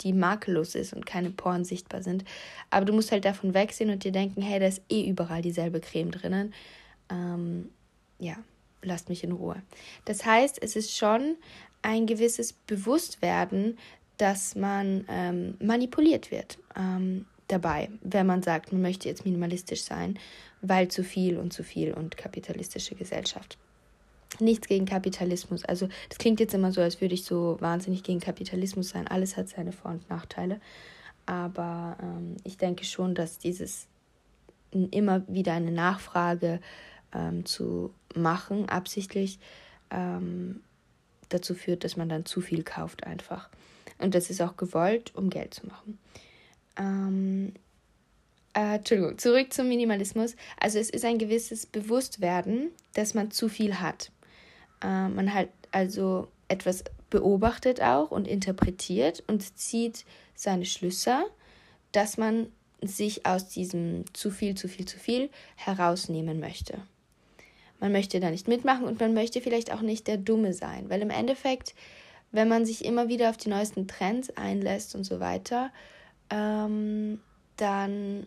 die 0.00 0.12
makellos 0.12 0.74
ist 0.74 0.92
und 0.92 1.06
keine 1.06 1.30
Poren 1.30 1.64
sichtbar 1.64 2.02
sind. 2.02 2.24
Aber 2.70 2.84
du 2.84 2.92
musst 2.92 3.12
halt 3.12 3.24
davon 3.24 3.54
wegsehen 3.54 3.90
und 3.90 4.04
dir 4.04 4.12
denken, 4.12 4.42
hey, 4.42 4.60
da 4.60 4.66
ist 4.66 4.82
eh 4.88 5.08
überall 5.08 5.42
dieselbe 5.42 5.80
Creme 5.80 6.10
drinnen. 6.10 6.54
Ähm, 7.10 7.70
ja, 8.18 8.36
lasst 8.82 9.08
mich 9.08 9.24
in 9.24 9.32
Ruhe. 9.32 9.62
Das 10.04 10.24
heißt, 10.24 10.62
es 10.62 10.76
ist 10.76 10.96
schon 10.96 11.36
ein 11.82 12.06
gewisses 12.06 12.52
Bewusstwerden, 12.52 13.78
dass 14.16 14.56
man 14.56 15.04
ähm, 15.08 15.56
manipuliert 15.60 16.30
wird 16.30 16.58
ähm, 16.76 17.26
dabei, 17.46 17.88
wenn 18.02 18.26
man 18.26 18.42
sagt, 18.42 18.72
man 18.72 18.82
möchte 18.82 19.08
jetzt 19.08 19.24
minimalistisch 19.24 19.82
sein, 19.82 20.18
weil 20.60 20.88
zu 20.88 21.04
viel 21.04 21.38
und 21.38 21.52
zu 21.52 21.62
viel 21.62 21.92
und 21.92 22.16
kapitalistische 22.16 22.94
Gesellschaft. 22.94 23.58
Nichts 24.40 24.68
gegen 24.68 24.86
Kapitalismus. 24.86 25.64
Also 25.64 25.88
das 26.08 26.18
klingt 26.18 26.40
jetzt 26.40 26.54
immer 26.54 26.72
so, 26.72 26.80
als 26.80 27.00
würde 27.00 27.14
ich 27.14 27.24
so 27.24 27.56
wahnsinnig 27.60 28.02
gegen 28.02 28.20
Kapitalismus 28.20 28.90
sein. 28.90 29.08
Alles 29.08 29.36
hat 29.36 29.48
seine 29.48 29.72
Vor- 29.72 29.90
und 29.90 30.08
Nachteile. 30.08 30.60
Aber 31.26 31.96
ähm, 32.00 32.36
ich 32.44 32.56
denke 32.56 32.84
schon, 32.84 33.14
dass 33.14 33.38
dieses 33.38 33.88
immer 34.70 35.26
wieder 35.28 35.52
eine 35.54 35.72
Nachfrage 35.72 36.60
ähm, 37.12 37.44
zu 37.44 37.92
machen, 38.14 38.68
absichtlich, 38.68 39.38
ähm, 39.90 40.60
dazu 41.28 41.54
führt, 41.54 41.84
dass 41.84 41.96
man 41.96 42.08
dann 42.08 42.24
zu 42.24 42.40
viel 42.40 42.62
kauft 42.62 43.04
einfach. 43.04 43.48
Und 43.98 44.14
das 44.14 44.30
ist 44.30 44.40
auch 44.40 44.56
gewollt, 44.56 45.14
um 45.14 45.30
Geld 45.30 45.54
zu 45.54 45.66
machen. 45.66 45.98
Ähm, 46.76 47.52
äh, 48.54 48.76
Entschuldigung, 48.76 49.18
zurück 49.18 49.52
zum 49.52 49.68
Minimalismus. 49.68 50.36
Also 50.58 50.78
es 50.78 50.90
ist 50.90 51.04
ein 51.04 51.18
gewisses 51.18 51.66
Bewusstwerden, 51.66 52.70
dass 52.94 53.14
man 53.14 53.30
zu 53.30 53.48
viel 53.48 53.80
hat. 53.80 54.10
Äh, 54.82 55.08
man 55.08 55.34
halt, 55.34 55.50
also 55.70 56.28
etwas 56.48 56.84
beobachtet 57.10 57.80
auch 57.80 58.10
und 58.10 58.28
interpretiert 58.28 59.22
und 59.26 59.58
zieht 59.58 60.04
seine 60.34 60.64
Schlüsse, 60.64 61.24
dass 61.92 62.16
man 62.16 62.48
sich 62.82 63.26
aus 63.26 63.48
diesem 63.48 64.04
zu 64.12 64.30
viel, 64.30 64.54
zu 64.54 64.68
viel, 64.68 64.86
zu 64.86 64.98
viel 64.98 65.30
herausnehmen 65.56 66.38
möchte. 66.38 66.78
Man 67.80 67.92
möchte 67.92 68.20
da 68.20 68.30
nicht 68.30 68.48
mitmachen 68.48 68.84
und 68.84 69.00
man 69.00 69.14
möchte 69.14 69.40
vielleicht 69.40 69.72
auch 69.72 69.82
nicht 69.82 70.06
der 70.06 70.16
Dumme 70.16 70.52
sein, 70.52 70.88
weil 70.90 71.00
im 71.00 71.10
Endeffekt, 71.10 71.74
wenn 72.32 72.48
man 72.48 72.66
sich 72.66 72.84
immer 72.84 73.08
wieder 73.08 73.30
auf 73.30 73.36
die 73.36 73.48
neuesten 73.48 73.86
Trends 73.88 74.30
einlässt 74.36 74.94
und 74.94 75.04
so 75.04 75.20
weiter, 75.20 75.70
ähm, 76.30 77.20
dann, 77.56 78.26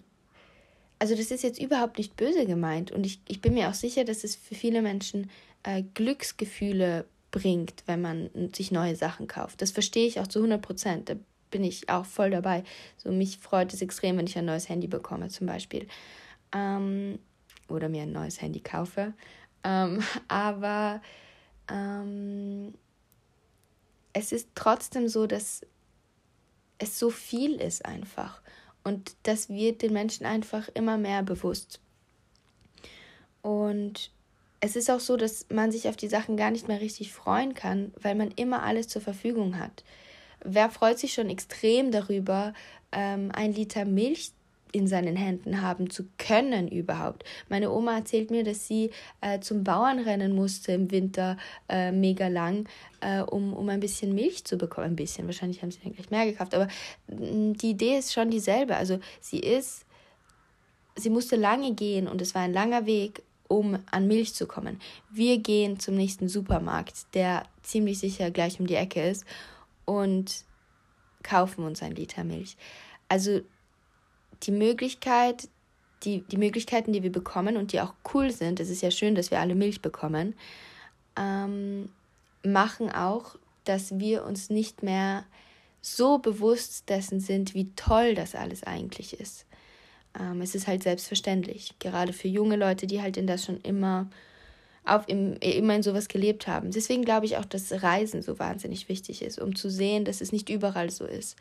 also 0.99 1.15
das 1.15 1.31
ist 1.31 1.43
jetzt 1.43 1.61
überhaupt 1.61 1.97
nicht 1.97 2.15
böse 2.15 2.45
gemeint 2.45 2.91
und 2.91 3.05
ich, 3.05 3.19
ich 3.27 3.41
bin 3.41 3.53
mir 3.53 3.69
auch 3.69 3.73
sicher, 3.73 4.05
dass 4.05 4.23
es 4.23 4.35
für 4.35 4.55
viele 4.55 4.81
Menschen 4.81 5.29
äh, 5.63 5.83
Glücksgefühle 5.93 7.05
bringt, 7.31 7.83
wenn 7.85 8.01
man 8.01 8.29
sich 8.53 8.71
neue 8.71 8.95
Sachen 8.95 9.27
kauft. 9.27 9.61
Das 9.61 9.71
verstehe 9.71 10.07
ich 10.07 10.19
auch 10.19 10.27
zu 10.27 10.39
100 10.39 10.61
Prozent. 10.61 11.09
Da 11.09 11.15
bin 11.49 11.63
ich 11.63 11.89
auch 11.89 12.05
voll 12.05 12.29
dabei. 12.29 12.63
So 12.97 13.11
mich 13.11 13.37
freut 13.37 13.73
es 13.73 13.81
extrem, 13.81 14.17
wenn 14.17 14.27
ich 14.27 14.37
ein 14.37 14.45
neues 14.45 14.69
Handy 14.69 14.87
bekomme 14.87 15.29
zum 15.29 15.47
Beispiel. 15.47 15.87
Ähm, 16.53 17.19
oder 17.67 17.89
mir 17.89 18.03
ein 18.03 18.11
neues 18.11 18.41
Handy 18.41 18.59
kaufe. 18.59 19.13
Ähm, 19.63 20.03
aber 20.27 21.01
ähm, 21.69 22.73
es 24.13 24.31
ist 24.31 24.49
trotzdem 24.55 25.07
so, 25.07 25.27
dass 25.27 25.65
es 26.77 26.99
so 26.99 27.09
viel 27.09 27.55
ist 27.55 27.85
einfach. 27.85 28.41
Und 28.83 29.15
das 29.23 29.49
wird 29.49 29.83
den 29.83 29.93
Menschen 29.93 30.25
einfach 30.25 30.67
immer 30.73 30.97
mehr 30.97 31.21
bewusst. 31.23 31.79
Und 33.41 34.11
es 34.61 34.75
ist 34.75 34.89
auch 34.91 34.99
so, 34.99 35.17
dass 35.17 35.47
man 35.49 35.71
sich 35.71 35.89
auf 35.89 35.97
die 35.97 36.07
Sachen 36.07 36.37
gar 36.37 36.51
nicht 36.51 36.67
mehr 36.67 36.79
richtig 36.79 37.11
freuen 37.11 37.55
kann, 37.55 37.91
weil 37.99 38.15
man 38.15 38.31
immer 38.31 38.63
alles 38.63 38.87
zur 38.87 39.01
Verfügung 39.01 39.59
hat. 39.59 39.83
Wer 40.43 40.69
freut 40.69 40.99
sich 40.99 41.13
schon 41.13 41.29
extrem 41.29 41.91
darüber, 41.91 42.53
ähm, 42.91 43.31
ein 43.33 43.53
Liter 43.53 43.85
Milch 43.85 44.31
in 44.71 44.87
seinen 44.87 45.15
Händen 45.15 45.61
haben 45.61 45.89
zu 45.89 46.05
können 46.17 46.67
überhaupt. 46.67 47.25
Meine 47.49 47.71
Oma 47.71 47.97
erzählt 47.97 48.31
mir, 48.31 48.43
dass 48.43 48.67
sie 48.67 48.91
äh, 49.19 49.39
zum 49.39 49.63
Bauern 49.63 49.99
rennen 49.99 50.33
musste 50.33 50.71
im 50.71 50.91
Winter 50.91 51.37
äh, 51.67 51.91
mega 51.91 52.27
lang, 52.27 52.69
äh, 53.01 53.21
um, 53.21 53.53
um 53.53 53.67
ein 53.67 53.79
bisschen 53.79 54.13
Milch 54.13 54.45
zu 54.45 54.57
bekommen. 54.57 54.87
Ein 54.87 54.95
bisschen, 54.95 55.25
wahrscheinlich 55.25 55.61
haben 55.61 55.71
sie 55.71 55.79
dann 55.83 55.93
gleich 55.93 56.09
mehr 56.09 56.25
gekauft, 56.25 56.55
aber 56.55 56.67
mm, 57.07 57.53
die 57.53 57.71
Idee 57.71 57.97
ist 57.97 58.13
schon 58.13 58.29
dieselbe. 58.29 58.77
Also 58.77 58.99
sie 59.19 59.39
ist, 59.39 59.85
sie 60.95 61.09
musste 61.09 61.35
lange 61.35 61.73
gehen 61.73 62.07
und 62.07 62.21
es 62.21 62.33
war 62.33 62.43
ein 62.43 62.53
langer 62.53 62.85
Weg, 62.85 63.23
um 63.51 63.77
an 63.91 64.07
Milch 64.07 64.33
zu 64.33 64.47
kommen. 64.47 64.79
Wir 65.09 65.37
gehen 65.39 65.77
zum 65.77 65.95
nächsten 65.95 66.29
Supermarkt, 66.29 67.13
der 67.13 67.43
ziemlich 67.63 67.99
sicher 67.99 68.31
gleich 68.31 68.61
um 68.61 68.65
die 68.65 68.75
Ecke 68.75 69.05
ist 69.05 69.25
und 69.83 70.45
kaufen 71.21 71.65
uns 71.65 71.83
ein 71.83 71.93
Liter 71.93 72.23
Milch. 72.23 72.55
Also 73.09 73.41
die 74.43 74.51
Möglichkeit, 74.51 75.49
die, 76.03 76.21
die 76.21 76.37
Möglichkeiten, 76.37 76.93
die 76.93 77.03
wir 77.03 77.11
bekommen 77.11 77.57
und 77.57 77.73
die 77.73 77.81
auch 77.81 77.93
cool 78.13 78.31
sind, 78.31 78.61
es 78.61 78.69
ist 78.69 78.81
ja 78.81 78.89
schön, 78.89 79.15
dass 79.15 79.31
wir 79.31 79.41
alle 79.41 79.53
Milch 79.53 79.81
bekommen, 79.81 80.33
ähm, 81.19 81.89
machen 82.43 82.89
auch, 82.89 83.35
dass 83.65 83.99
wir 83.99 84.23
uns 84.23 84.49
nicht 84.49 84.81
mehr 84.81 85.25
so 85.81 86.19
bewusst 86.19 86.87
dessen 86.87 87.19
sind, 87.19 87.53
wie 87.53 87.69
toll 87.75 88.15
das 88.15 88.33
alles 88.33 88.63
eigentlich 88.63 89.19
ist. 89.19 89.45
Ähm, 90.19 90.41
es 90.41 90.55
ist 90.55 90.67
halt 90.67 90.83
selbstverständlich, 90.83 91.73
gerade 91.79 92.13
für 92.13 92.27
junge 92.27 92.55
Leute, 92.55 92.87
die 92.87 93.01
halt 93.01 93.17
in 93.17 93.27
das 93.27 93.45
schon 93.45 93.59
immer 93.61 94.09
auf 94.83 95.07
im, 95.07 95.35
immer 95.37 95.75
in 95.75 95.83
sowas 95.83 96.07
gelebt 96.07 96.47
haben. 96.47 96.71
Deswegen 96.71 97.05
glaube 97.05 97.25
ich 97.25 97.37
auch, 97.37 97.45
dass 97.45 97.83
Reisen 97.83 98.21
so 98.21 98.39
wahnsinnig 98.39 98.89
wichtig 98.89 99.21
ist, 99.21 99.39
um 99.39 99.55
zu 99.55 99.69
sehen, 99.69 100.05
dass 100.05 100.21
es 100.21 100.31
nicht 100.31 100.49
überall 100.49 100.89
so 100.89 101.05
ist. 101.05 101.37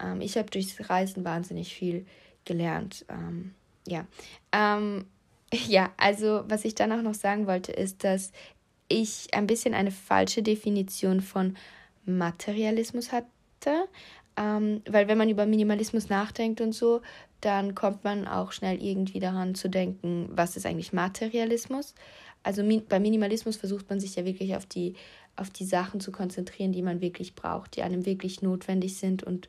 Ähm, 0.00 0.20
ich 0.20 0.36
habe 0.36 0.50
durchs 0.50 0.90
Reisen 0.90 1.24
wahnsinnig 1.24 1.74
viel 1.74 2.06
gelernt. 2.44 3.04
Ähm, 3.08 3.54
ja. 3.86 4.06
Ähm, 4.52 5.06
ja, 5.68 5.92
also 5.96 6.42
was 6.48 6.64
ich 6.64 6.74
dann 6.74 6.92
auch 6.92 7.02
noch 7.02 7.14
sagen 7.14 7.46
wollte, 7.46 7.72
ist, 7.72 8.04
dass 8.04 8.32
ich 8.88 9.32
ein 9.32 9.46
bisschen 9.46 9.74
eine 9.74 9.90
falsche 9.90 10.42
Definition 10.42 11.20
von 11.20 11.56
Materialismus 12.04 13.12
hatte. 13.12 13.88
Ähm, 14.36 14.82
weil 14.88 15.08
wenn 15.08 15.18
man 15.18 15.28
über 15.28 15.46
Minimalismus 15.46 16.08
nachdenkt 16.08 16.60
und 16.60 16.72
so, 16.72 17.00
dann 17.42 17.74
kommt 17.74 18.04
man 18.04 18.26
auch 18.26 18.52
schnell 18.52 18.82
irgendwie 18.82 19.20
daran 19.20 19.54
zu 19.54 19.68
denken, 19.68 20.28
was 20.30 20.56
ist 20.56 20.64
eigentlich 20.64 20.92
Materialismus. 20.92 21.94
Also 22.42 22.62
mi 22.62 22.80
bei 22.80 23.00
Minimalismus 23.00 23.56
versucht 23.56 23.90
man 23.90 24.00
sich 24.00 24.16
ja 24.16 24.24
wirklich 24.24 24.56
auf 24.56 24.64
die, 24.64 24.94
auf 25.36 25.50
die 25.50 25.64
Sachen 25.64 26.00
zu 26.00 26.12
konzentrieren, 26.12 26.72
die 26.72 26.82
man 26.82 27.00
wirklich 27.00 27.34
braucht, 27.34 27.76
die 27.76 27.82
einem 27.82 28.06
wirklich 28.06 28.42
notwendig 28.42 28.96
sind 28.96 29.22
und 29.22 29.48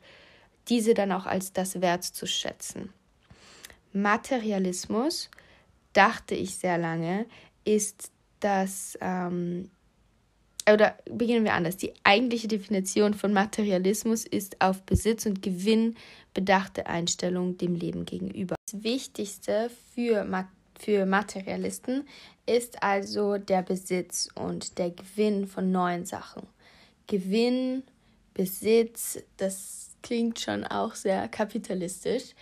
diese 0.68 0.94
dann 0.94 1.12
auch 1.12 1.26
als 1.26 1.52
das 1.52 1.80
Wert 1.80 2.04
zu 2.04 2.26
schätzen. 2.26 2.92
Materialismus, 3.92 5.30
dachte 5.92 6.34
ich 6.34 6.56
sehr 6.56 6.78
lange, 6.78 7.26
ist 7.64 8.10
das, 8.40 8.98
ähm, 9.00 9.70
oder 10.72 10.96
beginnen 11.10 11.44
wir 11.44 11.54
anders. 11.54 11.76
Die 11.76 11.92
eigentliche 12.04 12.48
Definition 12.48 13.14
von 13.14 13.32
Materialismus 13.32 14.24
ist 14.24 14.60
auf 14.60 14.82
Besitz 14.82 15.26
und 15.26 15.42
Gewinn 15.42 15.96
bedachte 16.32 16.86
Einstellung 16.86 17.58
dem 17.58 17.74
Leben 17.74 18.04
gegenüber. 18.06 18.56
Das 18.70 18.82
Wichtigste 18.82 19.70
für, 19.94 20.26
für 20.78 21.06
Materialisten 21.06 22.08
ist 22.46 22.82
also 22.82 23.38
der 23.38 23.62
Besitz 23.62 24.28
und 24.34 24.78
der 24.78 24.90
Gewinn 24.90 25.46
von 25.46 25.70
neuen 25.70 26.06
Sachen. 26.06 26.46
Gewinn, 27.06 27.82
Besitz, 28.32 29.22
das 29.36 29.90
klingt 30.02 30.40
schon 30.40 30.64
auch 30.64 30.94
sehr 30.94 31.28
kapitalistisch. 31.28 32.34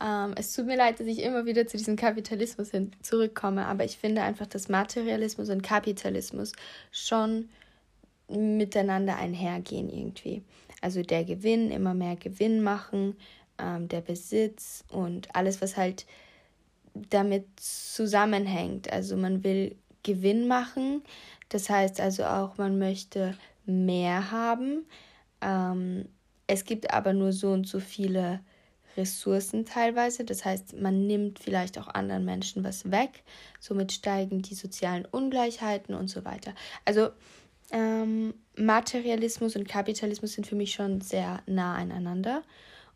Ähm, 0.00 0.34
es 0.36 0.54
tut 0.54 0.66
mir 0.66 0.76
leid, 0.76 1.00
dass 1.00 1.06
ich 1.06 1.22
immer 1.22 1.46
wieder 1.46 1.66
zu 1.66 1.76
diesem 1.76 1.96
Kapitalismus 1.96 2.70
hin 2.70 2.92
zurückkomme, 3.02 3.66
aber 3.66 3.84
ich 3.84 3.98
finde 3.98 4.22
einfach, 4.22 4.46
dass 4.46 4.68
Materialismus 4.68 5.48
und 5.48 5.62
Kapitalismus 5.62 6.52
schon 6.92 7.48
miteinander 8.28 9.16
einhergehen 9.16 9.88
irgendwie. 9.88 10.42
Also 10.80 11.02
der 11.02 11.24
Gewinn, 11.24 11.70
immer 11.70 11.94
mehr 11.94 12.16
Gewinn 12.16 12.62
machen, 12.62 13.16
ähm, 13.58 13.88
der 13.88 14.00
Besitz 14.00 14.84
und 14.90 15.34
alles, 15.34 15.60
was 15.60 15.76
halt 15.76 16.06
damit 16.94 17.46
zusammenhängt. 17.56 18.92
Also 18.92 19.16
man 19.16 19.44
will 19.44 19.76
Gewinn 20.02 20.46
machen, 20.46 21.02
das 21.48 21.68
heißt 21.68 22.00
also 22.00 22.24
auch, 22.24 22.58
man 22.58 22.78
möchte 22.78 23.36
mehr 23.66 24.30
haben. 24.30 24.86
Ähm, 25.40 26.06
es 26.46 26.64
gibt 26.64 26.92
aber 26.92 27.12
nur 27.12 27.32
so 27.32 27.50
und 27.50 27.66
so 27.66 27.80
viele 27.80 28.40
Ressourcen 28.96 29.64
teilweise. 29.64 30.24
Das 30.24 30.44
heißt, 30.44 30.80
man 30.80 31.06
nimmt 31.06 31.38
vielleicht 31.38 31.78
auch 31.78 31.88
anderen 31.88 32.24
Menschen 32.24 32.64
was 32.64 32.90
weg. 32.90 33.22
Somit 33.60 33.92
steigen 33.92 34.42
die 34.42 34.54
sozialen 34.54 35.04
Ungleichheiten 35.06 35.94
und 35.94 36.08
so 36.08 36.24
weiter. 36.24 36.54
Also 36.84 37.10
ähm, 37.70 38.34
Materialismus 38.56 39.56
und 39.56 39.68
Kapitalismus 39.68 40.32
sind 40.32 40.46
für 40.46 40.56
mich 40.56 40.72
schon 40.72 41.00
sehr 41.00 41.42
nah 41.46 41.74
aneinander. 41.74 42.42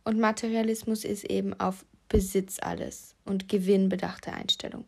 Und 0.04 0.18
Materialismus 0.18 1.04
ist 1.04 1.24
eben 1.24 1.58
auf 1.60 1.84
Besitz 2.08 2.58
alles 2.60 3.14
und 3.24 3.48
gewinnbedachte 3.48 4.32
Einstellung. 4.32 4.84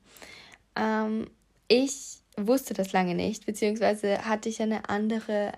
Ähm, 0.76 1.30
ich 1.68 2.18
wusste 2.36 2.74
das 2.74 2.92
lange 2.92 3.14
nicht, 3.14 3.46
beziehungsweise 3.46 4.24
hatte 4.26 4.48
ich 4.48 4.60
eine 4.60 4.88
andere 4.88 5.52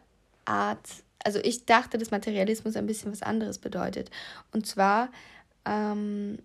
Art 0.45 0.87
also 1.27 1.41
ich 1.43 1.67
dachte, 1.67 1.99
dass 1.99 2.13
Materialismus 2.13 2.77
ein 2.77 2.87
bisschen 2.87 3.11
was 3.11 3.23
anderes 3.23 3.59
bedeutet. 3.59 4.13
Und 4.53 4.65
zwar, 4.65 5.11
ähm, 5.65 6.39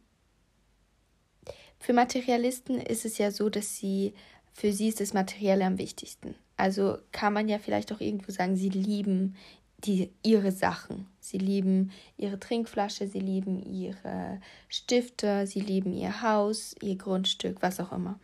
für 1.79 1.93
Materialisten 1.93 2.81
ist 2.81 3.05
es 3.05 3.19
ja 3.19 3.29
so, 3.29 3.49
dass 3.49 3.77
sie, 3.77 4.15
für 4.53 4.71
sie 4.71 4.87
ist 4.87 4.99
das 4.99 5.13
Materielle 5.13 5.65
am 5.65 5.77
wichtigsten. 5.77 6.35
Also 6.57 6.97
kann 7.11 7.33
man 7.33 7.49
ja 7.49 7.57
vielleicht 7.57 7.91
auch 7.91 8.01
irgendwo 8.01 8.31
sagen, 8.31 8.55
sie 8.55 8.69
lieben 8.69 9.35
die, 9.79 10.11
ihre 10.23 10.51
Sachen. 10.51 11.07
Sie 11.19 11.37
lieben 11.37 11.91
ihre 12.17 12.39
Trinkflasche, 12.39 13.07
sie 13.07 13.19
lieben 13.19 13.63
ihre 13.63 14.39
Stifte, 14.69 15.47
sie 15.47 15.59
lieben 15.59 15.93
ihr 15.93 16.21
Haus, 16.21 16.75
ihr 16.81 16.97
Grundstück, 16.97 17.61
was 17.61 17.79
auch 17.79 17.91
immer. 17.91 18.19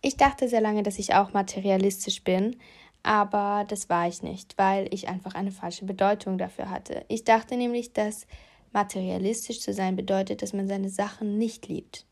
Ich 0.00 0.16
dachte 0.16 0.48
sehr 0.48 0.60
lange, 0.60 0.82
dass 0.82 0.98
ich 0.98 1.14
auch 1.14 1.32
materialistisch 1.32 2.22
bin, 2.22 2.56
aber 3.02 3.64
das 3.68 3.88
war 3.88 4.08
ich 4.08 4.22
nicht, 4.22 4.58
weil 4.58 4.92
ich 4.92 5.08
einfach 5.08 5.34
eine 5.34 5.52
falsche 5.52 5.84
Bedeutung 5.84 6.38
dafür 6.38 6.70
hatte. 6.70 7.04
Ich 7.08 7.24
dachte 7.24 7.56
nämlich, 7.56 7.92
dass 7.92 8.26
materialistisch 8.72 9.60
zu 9.60 9.72
sein 9.72 9.96
bedeutet, 9.96 10.42
dass 10.42 10.52
man 10.52 10.68
seine 10.68 10.88
Sachen 10.88 11.38
nicht 11.38 11.68
liebt. 11.68 12.06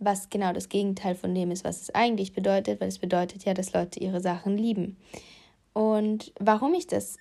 Was 0.00 0.30
genau 0.30 0.52
das 0.52 0.68
Gegenteil 0.68 1.14
von 1.14 1.32
dem 1.34 1.52
ist, 1.52 1.64
was 1.64 1.82
es 1.82 1.94
eigentlich 1.94 2.32
bedeutet, 2.32 2.80
weil 2.80 2.88
es 2.88 2.98
bedeutet 2.98 3.44
ja, 3.44 3.54
dass 3.54 3.72
Leute 3.72 4.00
ihre 4.00 4.20
Sachen 4.20 4.58
lieben. 4.58 4.96
Und 5.72 6.32
warum 6.40 6.74
ich 6.74 6.88
das 6.88 7.18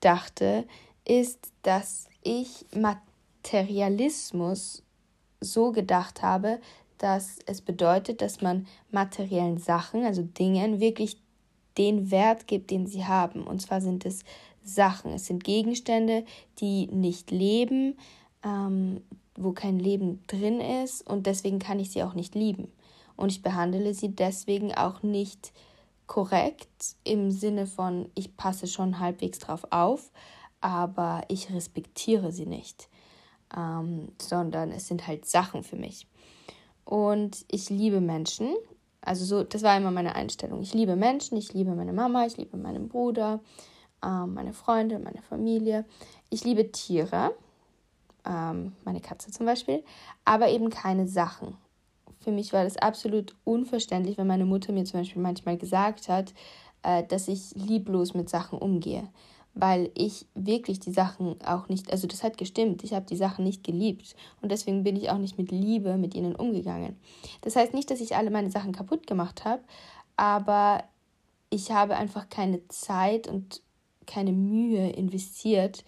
dachte, 0.00 0.64
ist, 1.04 1.52
dass 1.62 2.08
ich 2.22 2.64
Materialismus 2.74 4.82
so 5.40 5.72
gedacht 5.72 6.22
habe, 6.22 6.60
dass 6.98 7.40
es 7.46 7.62
bedeutet, 7.62 8.22
dass 8.22 8.42
man 8.42 8.66
materiellen 8.90 9.58
Sachen, 9.58 10.04
also 10.04 10.22
Dingen, 10.22 10.80
wirklich 10.80 11.18
den 11.78 12.10
Wert 12.10 12.46
gibt, 12.46 12.70
den 12.70 12.86
sie 12.86 13.06
haben. 13.06 13.44
Und 13.44 13.62
zwar 13.62 13.80
sind 13.80 14.04
es 14.04 14.24
Sachen, 14.62 15.12
es 15.12 15.26
sind 15.26 15.44
Gegenstände, 15.44 16.24
die 16.58 16.88
nicht 16.88 17.30
leben, 17.30 17.96
ähm, 18.44 19.00
wo 19.42 19.52
kein 19.52 19.78
Leben 19.78 20.22
drin 20.26 20.60
ist 20.60 21.06
und 21.08 21.26
deswegen 21.26 21.58
kann 21.58 21.80
ich 21.80 21.90
sie 21.90 22.02
auch 22.02 22.14
nicht 22.14 22.34
lieben. 22.34 22.70
Und 23.16 23.32
ich 23.32 23.42
behandle 23.42 23.92
sie 23.94 24.14
deswegen 24.14 24.74
auch 24.74 25.02
nicht 25.02 25.52
korrekt 26.06 26.96
im 27.04 27.30
Sinne 27.30 27.66
von, 27.66 28.10
ich 28.14 28.36
passe 28.36 28.66
schon 28.66 28.98
halbwegs 28.98 29.38
drauf 29.38 29.66
auf, 29.70 30.10
aber 30.60 31.22
ich 31.28 31.52
respektiere 31.52 32.32
sie 32.32 32.46
nicht, 32.46 32.88
ähm, 33.56 34.08
sondern 34.20 34.72
es 34.72 34.88
sind 34.88 35.06
halt 35.06 35.26
Sachen 35.26 35.62
für 35.62 35.76
mich. 35.76 36.06
Und 36.84 37.44
ich 37.48 37.70
liebe 37.70 38.00
Menschen. 38.00 38.54
Also 39.02 39.24
so, 39.24 39.44
das 39.44 39.62
war 39.62 39.76
immer 39.76 39.90
meine 39.90 40.14
Einstellung. 40.14 40.60
Ich 40.60 40.74
liebe 40.74 40.96
Menschen, 40.96 41.38
ich 41.38 41.54
liebe 41.54 41.74
meine 41.74 41.92
Mama, 41.92 42.26
ich 42.26 42.36
liebe 42.36 42.56
meinen 42.56 42.88
Bruder, 42.88 43.40
äh, 44.02 44.26
meine 44.26 44.52
Freunde, 44.52 44.98
meine 44.98 45.22
Familie. 45.22 45.84
Ich 46.28 46.44
liebe 46.44 46.72
Tiere, 46.72 47.34
ähm, 48.26 48.72
meine 48.84 49.00
Katze 49.00 49.30
zum 49.30 49.46
Beispiel, 49.46 49.82
aber 50.24 50.48
eben 50.48 50.70
keine 50.70 51.06
Sachen. 51.06 51.56
Für 52.20 52.32
mich 52.32 52.52
war 52.52 52.64
das 52.64 52.76
absolut 52.76 53.34
unverständlich, 53.44 54.18
wenn 54.18 54.26
meine 54.26 54.44
Mutter 54.44 54.72
mir 54.72 54.84
zum 54.84 55.00
Beispiel 55.00 55.22
manchmal 55.22 55.56
gesagt 55.56 56.08
hat, 56.08 56.34
äh, 56.82 57.04
dass 57.04 57.28
ich 57.28 57.54
lieblos 57.54 58.14
mit 58.14 58.28
Sachen 58.28 58.58
umgehe 58.58 59.08
weil 59.54 59.90
ich 59.94 60.26
wirklich 60.34 60.80
die 60.80 60.92
Sachen 60.92 61.40
auch 61.42 61.68
nicht, 61.68 61.90
also 61.90 62.06
das 62.06 62.22
hat 62.22 62.38
gestimmt, 62.38 62.84
ich 62.84 62.94
habe 62.94 63.06
die 63.06 63.16
Sachen 63.16 63.44
nicht 63.44 63.64
geliebt 63.64 64.14
und 64.40 64.52
deswegen 64.52 64.84
bin 64.84 64.96
ich 64.96 65.10
auch 65.10 65.18
nicht 65.18 65.38
mit 65.38 65.50
Liebe 65.50 65.96
mit 65.96 66.14
ihnen 66.14 66.36
umgegangen. 66.36 66.96
Das 67.42 67.56
heißt 67.56 67.74
nicht, 67.74 67.90
dass 67.90 68.00
ich 68.00 68.16
alle 68.16 68.30
meine 68.30 68.50
Sachen 68.50 68.72
kaputt 68.72 69.06
gemacht 69.06 69.44
habe, 69.44 69.62
aber 70.16 70.84
ich 71.50 71.72
habe 71.72 71.96
einfach 71.96 72.28
keine 72.28 72.66
Zeit 72.68 73.26
und 73.26 73.62
keine 74.06 74.32
Mühe 74.32 74.90
investiert, 74.90 75.84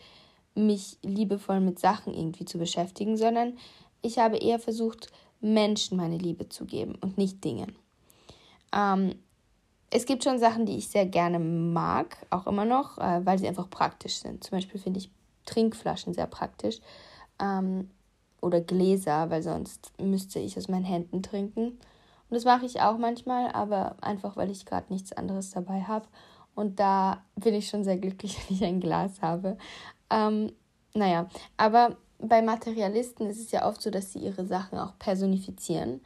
mich 0.55 0.99
liebevoll 1.03 1.61
mit 1.61 1.79
Sachen 1.79 2.15
irgendwie 2.15 2.45
zu 2.45 2.59
beschäftigen, 2.59 3.17
sondern 3.17 3.57
ich 4.03 4.19
habe 4.19 4.37
eher 4.37 4.59
versucht, 4.59 5.11
Menschen 5.41 5.97
meine 5.97 6.19
Liebe 6.19 6.49
zu 6.49 6.65
geben 6.65 6.97
und 7.01 7.19
nicht 7.19 7.43
Dingen. 7.45 7.75
Ähm, 8.73 9.15
es 9.91 10.07
gibt 10.07 10.25
schon 10.25 10.39
Sachen, 10.39 10.67
die 10.67 10.77
ich 10.77 10.89
sehr 10.89 11.07
gerne 11.07 11.39
mag, 11.39 12.17
auch 12.31 12.47
immer 12.47 12.65
noch, 12.65 12.99
äh, 12.99 13.25
weil 13.25 13.39
sie 13.39 13.49
einfach 13.49 13.69
praktisch 13.69 14.17
sind. 14.17 14.45
Zum 14.45 14.57
Beispiel 14.57 14.81
finde 14.81 15.01
ich 15.01 15.11
Trinkflaschen 15.45 16.15
sehr 16.15 16.27
praktisch. 16.27 16.81
Ähm, 17.41 17.91
oder 18.41 18.61
Gläser, 18.61 19.31
weil 19.31 19.43
sonst 19.43 19.93
müsste 20.01 20.39
ich 20.41 20.57
aus 20.59 20.69
meinen 20.69 20.85
Händen 20.85 21.23
trinken. 21.23 21.67
Und 21.69 22.37
das 22.37 22.45
mache 22.45 22.67
ich 22.67 22.81
auch 22.81 22.99
manchmal, 22.99 23.53
aber 23.53 23.97
einfach, 24.01 24.37
weil 24.37 24.51
ich 24.51 24.67
gerade 24.67 24.93
nichts 24.93 25.13
anderes 25.13 25.51
dabei 25.51 25.83
habe. 25.83 26.07
Und 26.55 26.81
da 26.81 27.23
bin 27.37 27.55
ich 27.55 27.69
schon 27.69 27.85
sehr 27.85 27.97
glücklich, 27.97 28.37
wenn 28.49 28.57
ich 28.57 28.65
ein 28.65 28.81
Glas 28.81 29.23
habe. 29.23 29.57
Ähm, 30.13 30.53
naja, 30.95 31.29
aber 31.57 31.97
bei 32.19 32.43
Materialisten 32.43 33.29
ist 33.29 33.41
es 33.41 33.51
ja 33.51 33.67
oft 33.67 33.83
so, 33.83 33.91
dass 33.91 34.13
sie 34.13 34.21
ihre 34.21 34.47
Sachen 34.47 34.79
auch 34.79 34.99
personifizieren, 34.99 36.01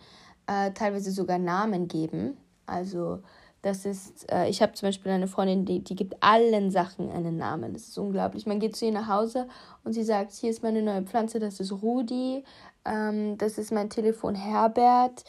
äh, 0.46 0.70
teilweise 0.72 1.10
sogar 1.10 1.38
Namen 1.38 1.88
geben. 1.88 2.36
Also 2.66 3.20
das 3.62 3.84
ist, 3.84 4.30
äh, 4.30 4.48
ich 4.48 4.62
habe 4.62 4.72
zum 4.74 4.88
Beispiel 4.88 5.10
eine 5.10 5.26
Freundin, 5.26 5.64
die, 5.64 5.80
die 5.82 5.96
gibt 5.96 6.22
allen 6.22 6.70
Sachen 6.70 7.10
einen 7.10 7.36
Namen. 7.36 7.72
Das 7.72 7.88
ist 7.88 7.98
unglaublich. 7.98 8.46
Man 8.46 8.60
geht 8.60 8.76
zu 8.76 8.86
ihr 8.86 8.92
nach 8.92 9.08
Hause 9.08 9.48
und 9.84 9.92
sie 9.92 10.04
sagt, 10.04 10.32
hier 10.32 10.50
ist 10.50 10.62
meine 10.62 10.82
neue 10.82 11.02
Pflanze, 11.02 11.40
das 11.40 11.58
ist 11.58 11.72
Rudi, 11.72 12.44
ähm, 12.84 13.36
das 13.38 13.58
ist 13.58 13.72
mein 13.72 13.90
Telefon 13.90 14.36
Herbert, 14.36 15.24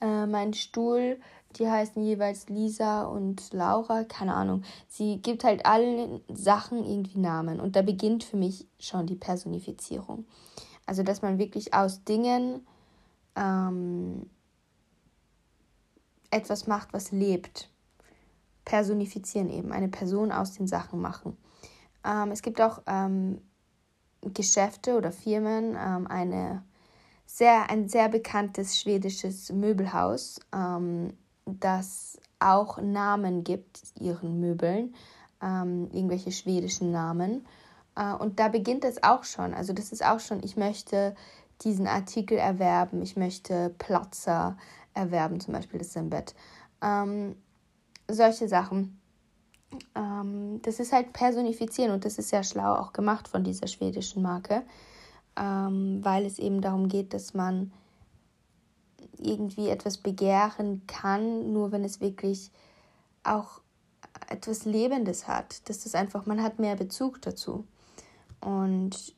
äh, 0.00 0.26
mein 0.26 0.54
Stuhl, 0.54 1.18
die 1.58 1.68
heißen 1.68 2.02
jeweils 2.02 2.48
Lisa 2.48 3.04
und 3.04 3.52
Laura, 3.52 4.04
keine 4.04 4.34
Ahnung. 4.34 4.62
Sie 4.88 5.18
gibt 5.18 5.44
halt 5.44 5.66
allen 5.66 6.20
Sachen 6.32 6.84
irgendwie 6.84 7.18
Namen 7.18 7.60
und 7.60 7.76
da 7.76 7.82
beginnt 7.82 8.24
für 8.24 8.36
mich 8.36 8.66
schon 8.78 9.06
die 9.06 9.16
Personifizierung. 9.16 10.26
Also, 10.86 11.02
dass 11.02 11.22
man 11.22 11.38
wirklich 11.38 11.72
aus 11.74 12.04
Dingen 12.04 12.66
ähm, 13.36 14.28
etwas 16.30 16.66
macht, 16.66 16.92
was 16.92 17.12
lebt 17.12 17.70
personifizieren 18.64 19.50
eben, 19.50 19.72
eine 19.72 19.88
Person 19.88 20.32
aus 20.32 20.52
den 20.52 20.66
Sachen 20.66 21.00
machen. 21.00 21.36
Ähm, 22.04 22.30
es 22.30 22.42
gibt 22.42 22.60
auch 22.60 22.82
ähm, 22.86 23.40
Geschäfte 24.22 24.96
oder 24.96 25.12
Firmen, 25.12 25.76
ähm, 25.78 26.06
eine 26.06 26.64
sehr, 27.26 27.70
ein 27.70 27.88
sehr 27.88 28.08
bekanntes 28.08 28.80
schwedisches 28.80 29.50
Möbelhaus, 29.52 30.40
ähm, 30.54 31.12
das 31.46 32.18
auch 32.38 32.78
Namen 32.80 33.44
gibt 33.44 33.82
ihren 33.98 34.40
Möbeln, 34.40 34.94
ähm, 35.42 35.88
irgendwelche 35.92 36.32
schwedischen 36.32 36.90
Namen. 36.90 37.46
Äh, 37.96 38.14
und 38.14 38.40
da 38.40 38.48
beginnt 38.48 38.84
es 38.84 39.02
auch 39.02 39.24
schon. 39.24 39.54
Also 39.54 39.72
das 39.72 39.92
ist 39.92 40.04
auch 40.04 40.20
schon, 40.20 40.42
ich 40.42 40.56
möchte 40.56 41.14
diesen 41.62 41.86
Artikel 41.86 42.38
erwerben, 42.38 43.02
ich 43.02 43.16
möchte 43.16 43.74
Platzer 43.78 44.56
erwerben, 44.92 45.40
zum 45.40 45.54
Beispiel 45.54 45.78
das 45.78 45.94
Bett. 45.94 46.34
Ähm, 46.82 47.36
solche 48.08 48.48
Sachen. 48.48 49.00
Ähm, 49.94 50.60
das 50.62 50.78
ist 50.78 50.92
halt 50.92 51.12
personifizieren 51.12 51.92
und 51.92 52.04
das 52.04 52.18
ist 52.18 52.28
sehr 52.28 52.44
schlau 52.44 52.74
auch 52.74 52.92
gemacht 52.92 53.26
von 53.26 53.42
dieser 53.42 53.66
schwedischen 53.66 54.22
Marke, 54.22 54.62
ähm, 55.36 56.00
weil 56.02 56.26
es 56.26 56.38
eben 56.38 56.60
darum 56.60 56.88
geht, 56.88 57.12
dass 57.12 57.34
man 57.34 57.72
irgendwie 59.24 59.68
etwas 59.68 59.98
begehren 59.98 60.82
kann, 60.86 61.52
nur 61.52 61.72
wenn 61.72 61.84
es 61.84 62.00
wirklich 62.00 62.50
auch 63.22 63.60
etwas 64.28 64.64
Lebendes 64.64 65.26
hat. 65.26 65.68
Das 65.68 65.86
ist 65.86 65.94
einfach, 65.94 66.26
man 66.26 66.42
hat 66.42 66.58
mehr 66.58 66.76
Bezug 66.76 67.20
dazu. 67.22 67.66
Und 68.40 69.14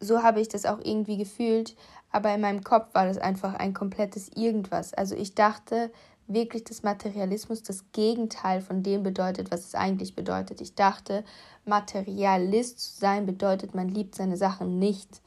so 0.00 0.22
habe 0.22 0.40
ich 0.40 0.48
das 0.48 0.66
auch 0.66 0.80
irgendwie 0.82 1.16
gefühlt, 1.16 1.76
aber 2.10 2.34
in 2.34 2.40
meinem 2.40 2.64
Kopf 2.64 2.94
war 2.94 3.06
das 3.06 3.18
einfach 3.18 3.54
ein 3.54 3.74
komplettes 3.74 4.28
Irgendwas. 4.34 4.92
Also 4.94 5.14
ich 5.14 5.34
dachte, 5.34 5.92
wirklich 6.26 6.64
dass 6.64 6.82
Materialismus 6.82 7.62
das 7.62 7.84
Gegenteil 7.92 8.60
von 8.60 8.82
dem 8.82 9.02
bedeutet, 9.02 9.50
was 9.50 9.64
es 9.64 9.74
eigentlich 9.74 10.14
bedeutet. 10.14 10.60
Ich 10.60 10.74
dachte, 10.74 11.24
Materialist 11.64 12.80
zu 12.80 13.00
sein 13.00 13.26
bedeutet, 13.26 13.74
man 13.74 13.88
liebt 13.88 14.14
seine 14.14 14.36
Sachen 14.36 14.78
nicht, 14.78 15.20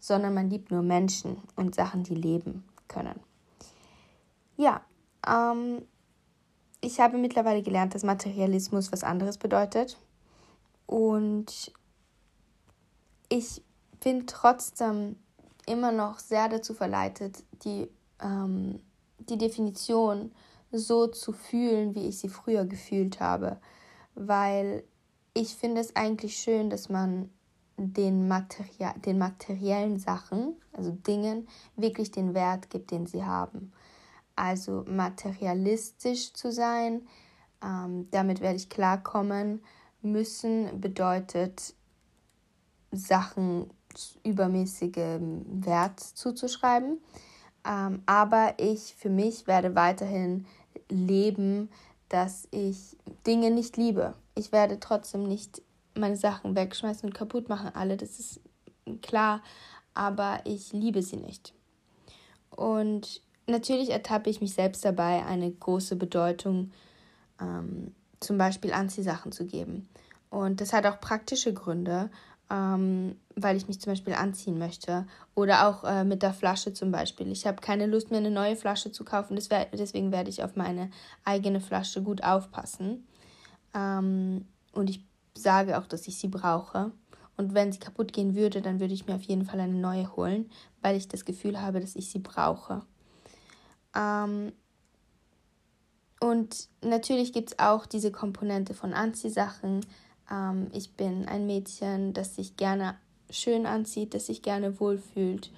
sondern 0.00 0.34
man 0.34 0.50
liebt 0.50 0.70
nur 0.70 0.82
Menschen 0.82 1.38
und 1.56 1.74
Sachen, 1.74 2.02
die 2.02 2.14
leben 2.14 2.64
können. 2.88 3.20
Ja, 4.56 4.82
ähm, 5.26 5.82
ich 6.80 7.00
habe 7.00 7.18
mittlerweile 7.18 7.62
gelernt, 7.62 7.94
dass 7.94 8.02
Materialismus 8.02 8.92
was 8.92 9.04
anderes 9.04 9.38
bedeutet. 9.38 9.98
Und 10.86 11.72
ich 13.28 13.62
bin 14.00 14.26
trotzdem 14.26 15.16
immer 15.66 15.92
noch 15.92 16.18
sehr 16.18 16.48
dazu 16.48 16.72
verleitet, 16.72 17.44
die 17.64 17.88
ähm, 18.20 18.80
die 19.18 19.38
Definition 19.38 20.32
so 20.70 21.06
zu 21.06 21.32
fühlen, 21.32 21.94
wie 21.94 22.08
ich 22.08 22.18
sie 22.18 22.28
früher 22.28 22.64
gefühlt 22.64 23.20
habe, 23.20 23.58
weil 24.14 24.84
ich 25.34 25.54
finde 25.54 25.80
es 25.80 25.94
eigentlich 25.96 26.36
schön, 26.38 26.70
dass 26.70 26.88
man 26.88 27.30
den, 27.78 28.28
Materia 28.28 28.92
den 29.04 29.18
materiellen 29.18 29.98
Sachen, 29.98 30.56
also 30.72 30.90
Dingen, 30.90 31.48
wirklich 31.76 32.10
den 32.10 32.34
Wert 32.34 32.70
gibt, 32.70 32.90
den 32.90 33.06
sie 33.06 33.24
haben. 33.24 33.72
Also 34.36 34.84
materialistisch 34.86 36.32
zu 36.32 36.52
sein, 36.52 37.06
ähm, 37.62 38.08
damit 38.10 38.40
werde 38.40 38.56
ich 38.56 38.68
klarkommen 38.68 39.62
müssen, 40.02 40.80
bedeutet 40.80 41.74
Sachen 42.92 43.70
übermäßigem 44.24 45.64
Wert 45.64 46.00
zuzuschreiben. 46.00 46.98
Ähm, 47.66 48.02
aber 48.06 48.54
ich 48.58 48.94
für 48.96 49.10
mich 49.10 49.46
werde 49.46 49.74
weiterhin 49.74 50.46
leben, 50.88 51.68
dass 52.08 52.48
ich 52.50 52.96
Dinge 53.26 53.50
nicht 53.50 53.76
liebe. 53.76 54.14
Ich 54.34 54.52
werde 54.52 54.80
trotzdem 54.80 55.24
nicht 55.24 55.62
meine 55.98 56.16
Sachen 56.16 56.56
wegschmeißen 56.56 57.08
und 57.08 57.14
kaputt 57.14 57.48
machen, 57.48 57.70
alle, 57.74 57.96
das 57.96 58.18
ist 58.18 58.40
klar, 59.02 59.42
aber 59.94 60.40
ich 60.44 60.72
liebe 60.72 61.02
sie 61.02 61.16
nicht. 61.16 61.54
Und 62.50 63.22
natürlich 63.46 63.90
ertappe 63.90 64.30
ich 64.30 64.40
mich 64.40 64.54
selbst 64.54 64.84
dabei, 64.84 65.24
eine 65.24 65.50
große 65.50 65.96
Bedeutung 65.96 66.72
ähm, 67.40 67.94
zum 68.20 68.38
Beispiel 68.38 68.72
Anziehsachen 68.72 69.32
zu 69.32 69.46
geben. 69.46 69.88
Und 70.30 70.60
das 70.60 70.72
hat 70.72 70.86
auch 70.86 71.00
praktische 71.00 71.54
Gründe 71.54 72.10
ähm, 72.50 73.16
weil 73.36 73.56
ich 73.56 73.68
mich 73.68 73.80
zum 73.80 73.92
Beispiel 73.92 74.14
anziehen 74.14 74.58
möchte. 74.58 75.06
Oder 75.34 75.68
auch 75.68 75.84
äh, 75.84 76.04
mit 76.04 76.22
der 76.22 76.32
Flasche 76.32 76.72
zum 76.72 76.90
Beispiel. 76.90 77.30
Ich 77.30 77.46
habe 77.46 77.60
keine 77.60 77.86
Lust 77.86 78.10
mehr, 78.10 78.20
eine 78.20 78.30
neue 78.30 78.56
Flasche 78.56 78.90
zu 78.90 79.04
kaufen. 79.04 79.36
deswegen 79.36 80.12
werde 80.12 80.30
ich 80.30 80.42
auf 80.42 80.56
meine 80.56 80.90
eigene 81.24 81.60
Flasche 81.60 82.02
gut 82.02 82.22
aufpassen. 82.22 83.06
Ähm, 83.74 84.46
und 84.72 84.90
ich 84.90 85.04
sage 85.42 85.78
auch, 85.78 85.86
dass 85.86 86.06
ich 86.08 86.18
sie 86.18 86.28
brauche. 86.28 86.92
Und 87.36 87.54
wenn 87.54 87.72
sie 87.72 87.78
kaputt 87.78 88.12
gehen 88.12 88.34
würde, 88.34 88.60
dann 88.60 88.80
würde 88.80 88.94
ich 88.94 89.06
mir 89.06 89.14
auf 89.14 89.22
jeden 89.22 89.44
Fall 89.44 89.60
eine 89.60 89.74
neue 89.74 90.14
holen, 90.16 90.50
weil 90.82 90.96
ich 90.96 91.06
das 91.06 91.24
Gefühl 91.24 91.60
habe, 91.60 91.80
dass 91.80 91.94
ich 91.94 92.10
sie 92.10 92.18
brauche. 92.18 92.82
Ähm, 93.94 94.52
und 96.20 96.68
natürlich 96.82 97.32
gibt 97.32 97.50
es 97.50 97.58
auch 97.58 97.86
diese 97.86 98.10
Komponente 98.10 98.74
von 98.74 98.92
Anziehsachen. 98.92 99.86
Ähm, 100.30 100.68
ich 100.72 100.94
bin 100.94 101.26
ein 101.28 101.46
Mädchen, 101.46 102.12
das 102.12 102.34
sich 102.34 102.56
gerne 102.56 102.96
schön 103.30 103.66
anzieht, 103.66 104.14
das 104.14 104.26
sich 104.26 104.42
gerne 104.42 104.80
wohlfühlt. 104.80 105.52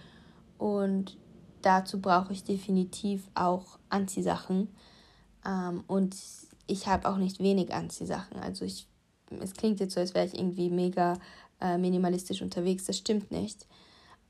Und 0.59 1.17
dazu 1.63 2.01
brauche 2.01 2.33
ich 2.33 2.45
definitiv 2.45 3.29
auch 3.35 3.79
Anziehsachen. 3.89 4.69
Ähm, 5.47 5.85
und 5.87 6.17
ich 6.67 6.87
habe 6.87 7.09
auch 7.09 7.17
nicht 7.17 7.41
wenig 7.41 7.73
Anziehsachen. 7.73 8.39
Also 8.39 8.65
ich, 8.65 8.87
es 9.41 9.55
klingt 9.55 9.81
jetzt 9.81 9.95
so, 9.95 10.01
als 10.01 10.15
wäre 10.15 10.27
ich 10.27 10.35
irgendwie 10.35 10.71
mega 10.71 11.19
äh, 11.61 11.79
minimalistisch 11.79 12.43
unterwegs. 12.43 12.85
Das 12.85 12.99
stimmt 12.99 13.31
nicht. 13.31 13.67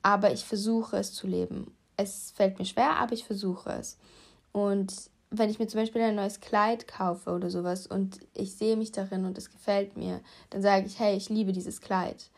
Aber 0.02 0.32
ich 0.32 0.44
versuche 0.44 0.96
es 0.96 1.12
zu 1.14 1.26
leben. 1.26 1.74
Es 1.96 2.32
fällt 2.32 2.58
mir 2.58 2.64
schwer, 2.64 2.96
aber 2.96 3.12
ich 3.12 3.24
versuche 3.24 3.70
es. 3.70 3.98
Und 4.52 4.92
wenn 5.30 5.50
ich 5.50 5.58
mir 5.58 5.68
zum 5.68 5.80
Beispiel 5.80 6.02
ein 6.02 6.16
neues 6.16 6.40
Kleid 6.40 6.88
kaufe 6.88 7.30
oder 7.30 7.50
sowas 7.50 7.86
und 7.86 8.18
ich 8.34 8.56
sehe 8.56 8.76
mich 8.76 8.90
darin 8.90 9.24
und 9.24 9.38
es 9.38 9.50
gefällt 9.50 9.96
mir, 9.96 10.20
dann 10.50 10.62
sage 10.62 10.86
ich, 10.86 10.98
hey, 10.98 11.16
ich 11.16 11.28
liebe 11.28 11.52
dieses 11.52 11.80
Kleid. 11.80 12.30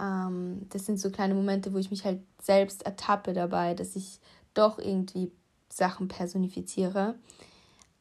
Ähm, 0.00 0.66
das 0.68 0.86
sind 0.86 1.00
so 1.00 1.10
kleine 1.10 1.34
Momente, 1.34 1.72
wo 1.72 1.78
ich 1.78 1.90
mich 1.90 2.04
halt 2.04 2.20
selbst 2.40 2.84
ertappe 2.86 3.32
dabei, 3.32 3.74
dass 3.74 3.96
ich 3.96 4.20
doch 4.54 4.78
irgendwie 4.78 5.32
Sachen 5.68 6.08
personifiziere. 6.08 7.16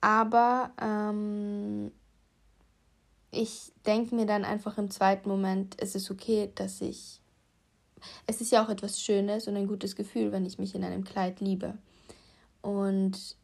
Aber 0.01 0.71
ähm, 0.79 1.91
ich 3.31 3.71
denke 3.85 4.15
mir 4.15 4.25
dann 4.25 4.45
einfach 4.45 4.77
im 4.77 4.89
zweiten 4.89 5.29
Moment, 5.29 5.75
es 5.79 5.95
ist 5.95 6.09
okay, 6.09 6.51
dass 6.55 6.81
ich. 6.81 7.21
Es 8.25 8.39
ist 8.39 8.51
ja 8.51 8.63
auch 8.63 8.69
etwas 8.69 9.01
Schönes 9.01 9.47
und 9.47 9.57
ein 9.57 9.67
gutes 9.67 9.95
Gefühl, 9.95 10.31
wenn 10.31 10.45
ich 10.45 10.57
mich 10.57 10.73
in 10.73 10.83
einem 10.83 11.03
Kleid 11.03 11.41
liebe. 11.41 11.77
Und 12.61 13.35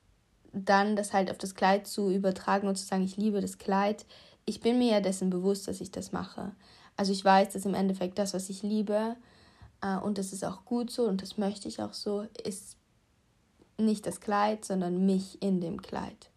dann 0.53 0.95
das 0.95 1.11
halt 1.11 1.29
auf 1.29 1.37
das 1.37 1.55
Kleid 1.55 1.87
zu 1.87 2.09
übertragen 2.09 2.67
und 2.67 2.77
zu 2.77 2.85
sagen, 2.85 3.03
ich 3.03 3.17
liebe 3.17 3.41
das 3.41 3.57
Kleid. 3.57 4.05
Ich 4.45 4.61
bin 4.61 4.77
mir 4.77 4.93
ja 4.93 5.01
dessen 5.01 5.29
bewusst, 5.29 5.67
dass 5.67 5.81
ich 5.81 5.91
das 5.91 6.13
mache. 6.13 6.55
Also 6.95 7.11
ich 7.11 7.25
weiß, 7.25 7.51
dass 7.53 7.65
im 7.65 7.73
Endeffekt 7.73 8.17
das, 8.17 8.33
was 8.33 8.49
ich 8.49 8.63
liebe, 8.63 9.17
äh, 9.81 9.97
und 9.97 10.17
das 10.17 10.31
ist 10.31 10.45
auch 10.45 10.63
gut 10.63 10.89
so 10.89 11.03
und 11.03 11.21
das 11.21 11.37
möchte 11.37 11.67
ich 11.67 11.81
auch 11.81 11.93
so, 11.93 12.25
ist 12.43 12.77
nicht 13.77 14.05
das 14.05 14.21
Kleid, 14.21 14.63
sondern 14.63 15.05
mich 15.05 15.41
in 15.41 15.59
dem 15.59 15.81
Kleid. 15.81 16.29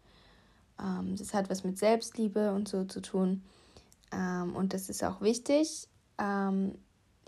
Ähm, 0.79 1.15
das 1.15 1.33
hat 1.33 1.49
was 1.49 1.63
mit 1.63 1.77
Selbstliebe 1.77 2.53
und 2.53 2.67
so 2.67 2.85
zu 2.85 3.01
tun. 3.01 3.43
Ähm, 4.11 4.55
und 4.55 4.73
das 4.73 4.89
ist 4.89 5.03
auch 5.03 5.21
wichtig. 5.21 5.87
Ähm, 6.17 6.75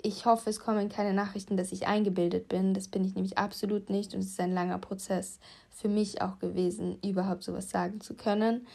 ich 0.03 0.25
hoffe, 0.25 0.49
es 0.49 0.59
kommen 0.59 0.89
keine 0.89 1.13
Nachrichten, 1.13 1.57
dass 1.57 1.71
ich 1.71 1.87
eingebildet 1.87 2.47
bin. 2.47 2.73
Das 2.73 2.87
bin 2.87 3.05
ich 3.05 3.15
nämlich 3.15 3.37
absolut 3.37 3.89
nicht. 3.89 4.13
Und 4.13 4.21
es 4.21 4.27
ist 4.27 4.39
ein 4.39 4.53
langer 4.53 4.79
Prozess 4.79 5.39
für 5.69 5.89
mich 5.89 6.21
auch 6.21 6.39
gewesen, 6.39 6.97
überhaupt 7.03 7.43
sowas 7.43 7.69
sagen 7.69 8.01
zu 8.01 8.15
können. 8.15 8.67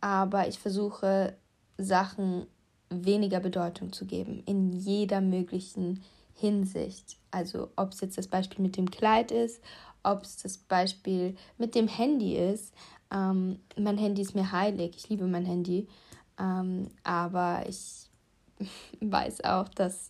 Aber 0.00 0.48
ich 0.48 0.58
versuche, 0.58 1.36
Sachen 1.76 2.46
weniger 2.88 3.40
Bedeutung 3.40 3.92
zu 3.92 4.06
geben, 4.06 4.42
in 4.46 4.72
jeder 4.72 5.20
möglichen 5.20 6.02
Hinsicht. 6.34 7.18
Also 7.30 7.68
ob 7.76 7.92
es 7.92 8.00
jetzt 8.00 8.18
das 8.18 8.26
Beispiel 8.26 8.62
mit 8.62 8.76
dem 8.76 8.90
Kleid 8.90 9.30
ist, 9.30 9.62
ob 10.02 10.22
es 10.22 10.38
das 10.38 10.56
Beispiel 10.56 11.36
mit 11.58 11.74
dem 11.74 11.88
Handy 11.88 12.36
ist. 12.36 12.74
Ähm, 13.12 13.58
mein 13.76 13.98
Handy 13.98 14.22
ist 14.22 14.34
mir 14.34 14.52
heilig, 14.52 14.92
ich 14.96 15.08
liebe 15.08 15.26
mein 15.26 15.44
Handy. 15.44 15.88
Ähm, 16.38 16.88
aber 17.02 17.64
ich 17.68 18.08
weiß 19.00 19.44
auch, 19.44 19.68
dass 19.68 20.08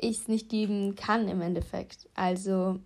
ich 0.00 0.20
es 0.20 0.28
nicht 0.28 0.52
lieben 0.52 0.94
kann 0.94 1.28
im 1.28 1.40
Endeffekt. 1.40 2.08
Also 2.14 2.80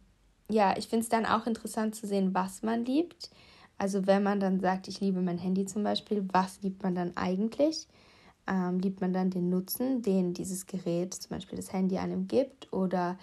ja, 0.50 0.76
ich 0.76 0.88
finde 0.88 1.02
es 1.04 1.08
dann 1.08 1.26
auch 1.26 1.46
interessant 1.46 1.94
zu 1.94 2.06
sehen, 2.06 2.34
was 2.34 2.62
man 2.62 2.84
liebt. 2.84 3.30
Also 3.76 4.06
wenn 4.06 4.22
man 4.22 4.40
dann 4.40 4.60
sagt, 4.60 4.88
ich 4.88 5.00
liebe 5.00 5.20
mein 5.20 5.38
Handy 5.38 5.64
zum 5.66 5.84
Beispiel, 5.84 6.26
was 6.32 6.60
liebt 6.62 6.82
man 6.82 6.94
dann 6.94 7.16
eigentlich? 7.16 7.86
Ähm, 8.46 8.80
liebt 8.80 9.00
man 9.00 9.12
dann 9.12 9.30
den 9.30 9.50
Nutzen, 9.50 10.02
den 10.02 10.34
dieses 10.34 10.66
Gerät, 10.66 11.14
zum 11.14 11.30
Beispiel 11.30 11.56
das 11.56 11.72
Handy, 11.72 11.98
einem 11.98 12.26
gibt? 12.26 12.72
Oder 12.72 13.18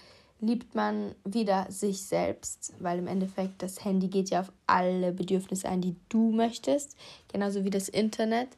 liebt 0.45 0.75
man 0.75 1.15
wieder 1.23 1.67
sich 1.69 2.03
selbst? 2.03 2.73
Weil 2.79 2.99
im 2.99 3.07
Endeffekt 3.07 3.61
das 3.61 3.83
Handy 3.83 4.07
geht 4.07 4.29
ja 4.29 4.41
auf 4.41 4.51
alle 4.67 5.11
Bedürfnisse 5.11 5.67
ein, 5.67 5.81
die 5.81 5.95
du 6.09 6.31
möchtest. 6.31 6.95
Genauso 7.31 7.63
wie 7.63 7.69
das 7.69 7.89
Internet, 7.89 8.49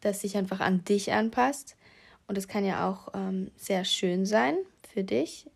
das 0.00 0.20
sich 0.20 0.36
einfach 0.36 0.60
an 0.60 0.84
dich 0.84 1.12
anpasst. 1.12 1.76
Und 2.26 2.36
das 2.36 2.48
kann 2.48 2.64
ja 2.64 2.88
auch 2.88 3.08
ähm, 3.14 3.50
sehr 3.56 3.84
schön 3.84 4.24
sein 4.26 4.56
für 4.92 5.04
dich. 5.04 5.46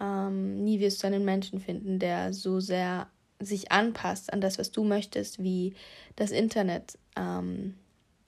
Ähm, 0.00 0.62
nie 0.64 0.80
wirst 0.80 1.02
du 1.02 1.06
einen 1.06 1.24
Menschen 1.24 1.60
finden, 1.60 1.98
der 1.98 2.32
so 2.32 2.60
sehr 2.60 3.08
sich 3.40 3.72
anpasst 3.72 4.32
an 4.32 4.40
das, 4.40 4.58
was 4.58 4.70
du 4.70 4.84
möchtest, 4.84 5.42
wie 5.42 5.74
das 6.16 6.30
Internet. 6.30 6.98
Ähm, 7.16 7.74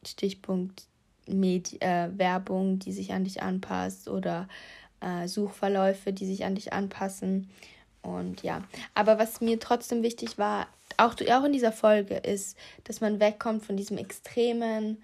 Stichpunkt 0.05 0.87
Medi 1.27 1.79
äh, 1.81 2.09
Werbung, 2.17 2.79
die 2.79 2.93
sich 2.93 3.13
an 3.13 3.25
dich 3.25 3.43
anpasst 3.43 4.09
oder 4.09 4.49
äh, 5.01 5.29
Suchverläufe, 5.29 6.13
die 6.13 6.27
sich 6.27 6.45
an 6.45 6.55
dich 6.55 6.73
anpassen. 6.73 7.51
Und 8.03 8.43
ja, 8.43 8.63
aber 8.95 9.19
was 9.19 9.41
mir 9.41 9.59
trotzdem 9.59 10.03
wichtig 10.03 10.39
war, 10.39 10.69
auch, 10.97 11.15
auch 11.31 11.45
in 11.45 11.53
dieser 11.53 11.73
Folge, 11.73 12.17
ist, 12.17 12.57
dass 12.85 13.01
man 13.01 13.21
wegkommt 13.21 13.65
von 13.65 13.77
diesem 13.77 13.99
extremen, 13.99 15.03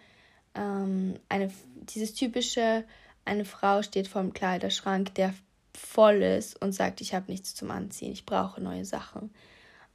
ähm, 0.55 1.15
eine, 1.29 1.51
dieses 1.75 2.15
typische, 2.15 2.85
eine 3.25 3.45
Frau 3.45 3.83
steht 3.83 4.09
vor 4.09 4.23
dem 4.23 4.33
Kleiderschrank, 4.33 5.15
der 5.15 5.35
voll 5.75 6.23
ist 6.23 6.61
und 6.61 6.73
sagt, 6.73 7.01
ich 7.01 7.15
habe 7.15 7.31
nichts 7.31 7.55
zum 7.55 7.71
Anziehen, 7.71 8.13
ich 8.13 8.27
brauche 8.27 8.61
neue 8.61 8.85
Sachen. 8.85 9.33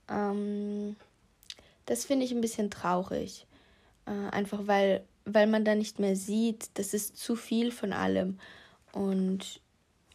Ähm, 0.10 0.96
das 1.86 2.06
finde 2.06 2.26
ich 2.26 2.32
ein 2.32 2.42
bisschen 2.42 2.70
traurig. 2.70 3.46
Äh, 4.06 4.30
einfach 4.32 4.68
weil, 4.68 5.06
weil 5.26 5.48
man 5.48 5.66
da 5.66 5.76
nicht 5.76 6.00
mehr 6.00 6.16
sieht, 6.16 6.70
das 6.76 6.94
ist 6.94 7.18
zu 7.18 7.36
viel 7.36 7.72
von 7.72 7.94
allem. 7.94 8.40
Und 8.92 9.62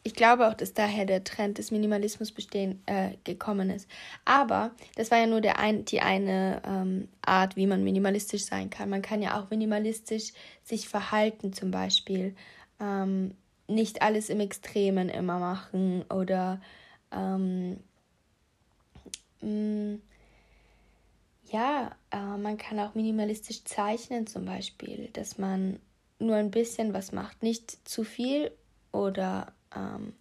ich 0.04 0.14
glaube 0.14 0.48
auch, 0.48 0.54
dass 0.54 0.74
daher 0.74 1.06
der 1.06 1.22
Trend 1.22 1.58
des 1.58 1.70
Minimalismus 1.70 2.32
bestehen, 2.32 2.82
äh, 2.86 3.12
gekommen 3.22 3.70
ist. 3.70 3.88
Aber 4.24 4.72
das 4.96 5.10
war 5.10 5.18
ja 5.18 5.26
nur 5.26 5.40
der 5.40 5.58
ein, 5.58 5.84
die 5.84 6.00
eine 6.00 6.60
ähm, 6.66 7.08
Art, 7.24 7.54
wie 7.54 7.66
man 7.66 7.84
minimalistisch 7.84 8.44
sein 8.44 8.68
kann. 8.68 8.90
Man 8.90 9.02
kann 9.02 9.22
ja 9.22 9.40
auch 9.40 9.50
minimalistisch 9.50 10.32
sich 10.64 10.88
verhalten, 10.88 11.52
zum 11.52 11.70
Beispiel. 11.70 12.34
Ähm, 12.80 13.36
nicht 13.68 14.02
alles 14.02 14.28
im 14.28 14.40
Extremen 14.40 15.08
immer 15.08 15.38
machen 15.38 16.04
oder 16.10 16.60
ähm, 17.12 17.78
mh, 19.40 19.48
mm, 19.48 20.02
ja, 21.52 21.94
äh, 22.10 22.38
man 22.38 22.56
kann 22.56 22.80
auch 22.80 22.94
minimalistisch 22.94 23.64
zeichnen 23.64 24.26
zum 24.26 24.46
Beispiel, 24.46 25.10
dass 25.12 25.36
man 25.38 25.78
nur 26.18 26.36
ein 26.36 26.50
bisschen 26.50 26.94
was 26.94 27.12
macht, 27.12 27.42
nicht 27.42 27.86
zu 27.86 28.04
viel 28.04 28.50
oder 28.90 29.52
ähm, 29.76 30.14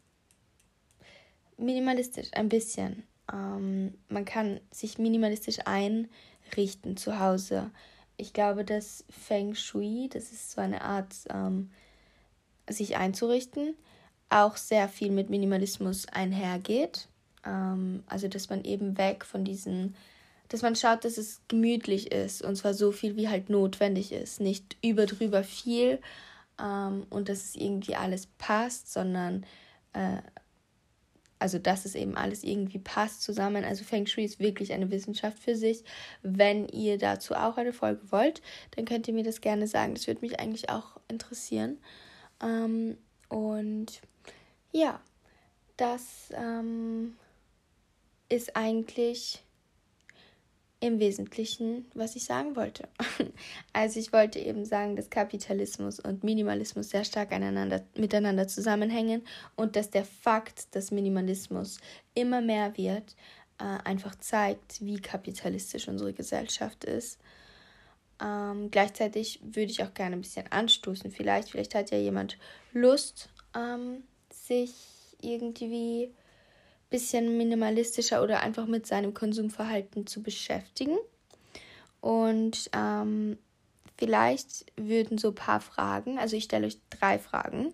minimalistisch, 1.57 2.29
ein 2.33 2.49
bisschen. 2.49 3.03
Ähm, 3.31 3.93
man 4.09 4.25
kann 4.25 4.59
sich 4.71 4.97
minimalistisch 4.97 5.59
einrichten 5.65 6.97
zu 6.97 7.19
Hause. 7.19 7.71
Ich 8.17 8.33
glaube, 8.33 8.65
dass 8.65 9.05
Feng 9.09 9.55
Shui, 9.55 10.09
das 10.11 10.31
ist 10.31 10.51
so 10.51 10.61
eine 10.61 10.81
Art, 10.81 11.13
ähm, 11.29 11.71
sich 12.69 12.97
einzurichten, 12.97 13.75
auch 14.29 14.57
sehr 14.57 14.87
viel 14.87 15.11
mit 15.11 15.29
Minimalismus 15.29 16.07
einhergeht. 16.07 17.07
Ähm, 17.45 18.03
also, 18.07 18.27
dass 18.27 18.49
man 18.49 18.63
eben 18.63 18.97
weg 18.97 19.25
von 19.25 19.43
diesen, 19.43 19.95
dass 20.49 20.61
man 20.61 20.75
schaut, 20.75 21.05
dass 21.05 21.17
es 21.17 21.41
gemütlich 21.47 22.11
ist 22.11 22.41
und 22.41 22.55
zwar 22.55 22.73
so 22.73 22.91
viel, 22.91 23.15
wie 23.15 23.29
halt 23.29 23.49
notwendig 23.49 24.11
ist. 24.11 24.39
Nicht 24.39 24.77
über 24.83 25.05
drüber 25.05 25.43
viel, 25.43 25.99
ähm, 26.61 27.05
und 27.09 27.29
dass 27.29 27.43
es 27.45 27.55
irgendwie 27.55 27.95
alles 27.95 28.27
passt, 28.27 28.91
sondern 28.91 29.45
äh, 29.93 30.17
also 31.41 31.57
dass 31.57 31.85
es 31.85 31.95
eben 31.95 32.15
alles 32.17 32.43
irgendwie 32.43 32.77
passt 32.77 33.23
zusammen. 33.23 33.65
Also 33.65 33.83
Feng 33.83 34.05
Shui 34.05 34.23
ist 34.23 34.39
wirklich 34.39 34.73
eine 34.73 34.91
Wissenschaft 34.91 35.39
für 35.39 35.55
sich. 35.55 35.83
Wenn 36.21 36.67
ihr 36.67 36.99
dazu 36.99 37.33
auch 37.33 37.57
eine 37.57 37.73
Folge 37.73 38.11
wollt, 38.11 38.43
dann 38.75 38.85
könnt 38.85 39.07
ihr 39.07 39.13
mir 39.15 39.23
das 39.23 39.41
gerne 39.41 39.67
sagen. 39.67 39.95
Das 39.95 40.05
würde 40.05 40.21
mich 40.21 40.39
eigentlich 40.39 40.69
auch 40.69 40.97
interessieren. 41.07 41.79
Ähm, 42.43 42.97
und 43.27 44.01
ja, 44.71 45.01
das 45.77 46.29
ähm, 46.33 47.15
ist 48.29 48.55
eigentlich 48.55 49.43
im 50.81 50.99
Wesentlichen, 50.99 51.85
was 51.93 52.15
ich 52.15 52.25
sagen 52.25 52.55
wollte. 52.55 52.89
Also 53.73 53.99
ich 53.99 54.11
wollte 54.11 54.39
eben 54.39 54.65
sagen, 54.65 54.95
dass 54.95 55.09
Kapitalismus 55.09 55.99
und 55.99 56.23
Minimalismus 56.23 56.89
sehr 56.89 57.05
stark 57.05 57.29
miteinander 57.31 58.47
zusammenhängen 58.47 59.23
und 59.55 59.75
dass 59.75 59.89
der 59.89 60.03
Fakt, 60.03 60.75
dass 60.75 60.91
Minimalismus 60.91 61.79
immer 62.13 62.41
mehr 62.41 62.75
wird, 62.77 63.15
äh, 63.59 63.63
einfach 63.85 64.15
zeigt, 64.15 64.83
wie 64.83 64.99
kapitalistisch 64.99 65.87
unsere 65.87 66.13
Gesellschaft 66.13 66.83
ist. 66.83 67.19
Ähm, 68.21 68.69
gleichzeitig 68.71 69.39
würde 69.43 69.71
ich 69.71 69.83
auch 69.83 69.93
gerne 69.93 70.15
ein 70.15 70.21
bisschen 70.21 70.51
anstoßen. 70.51 71.11
Vielleicht, 71.11 71.51
vielleicht 71.51 71.75
hat 71.75 71.91
ja 71.91 71.97
jemand 71.97 72.37
Lust, 72.73 73.29
ähm, 73.55 74.03
sich 74.31 74.73
irgendwie 75.21 76.13
bisschen 76.91 77.37
minimalistischer 77.37 78.21
oder 78.21 78.41
einfach 78.41 78.67
mit 78.67 78.85
seinem 78.85 79.15
Konsumverhalten 79.15 80.05
zu 80.05 80.21
beschäftigen. 80.21 80.97
Und 82.01 82.69
ähm, 82.75 83.39
vielleicht 83.97 84.65
würden 84.75 85.17
so 85.17 85.29
ein 85.29 85.35
paar 85.35 85.61
Fragen, 85.61 86.19
also 86.19 86.35
ich 86.35 86.43
stelle 86.43 86.67
euch 86.67 86.77
drei 86.91 87.17
Fragen, 87.17 87.73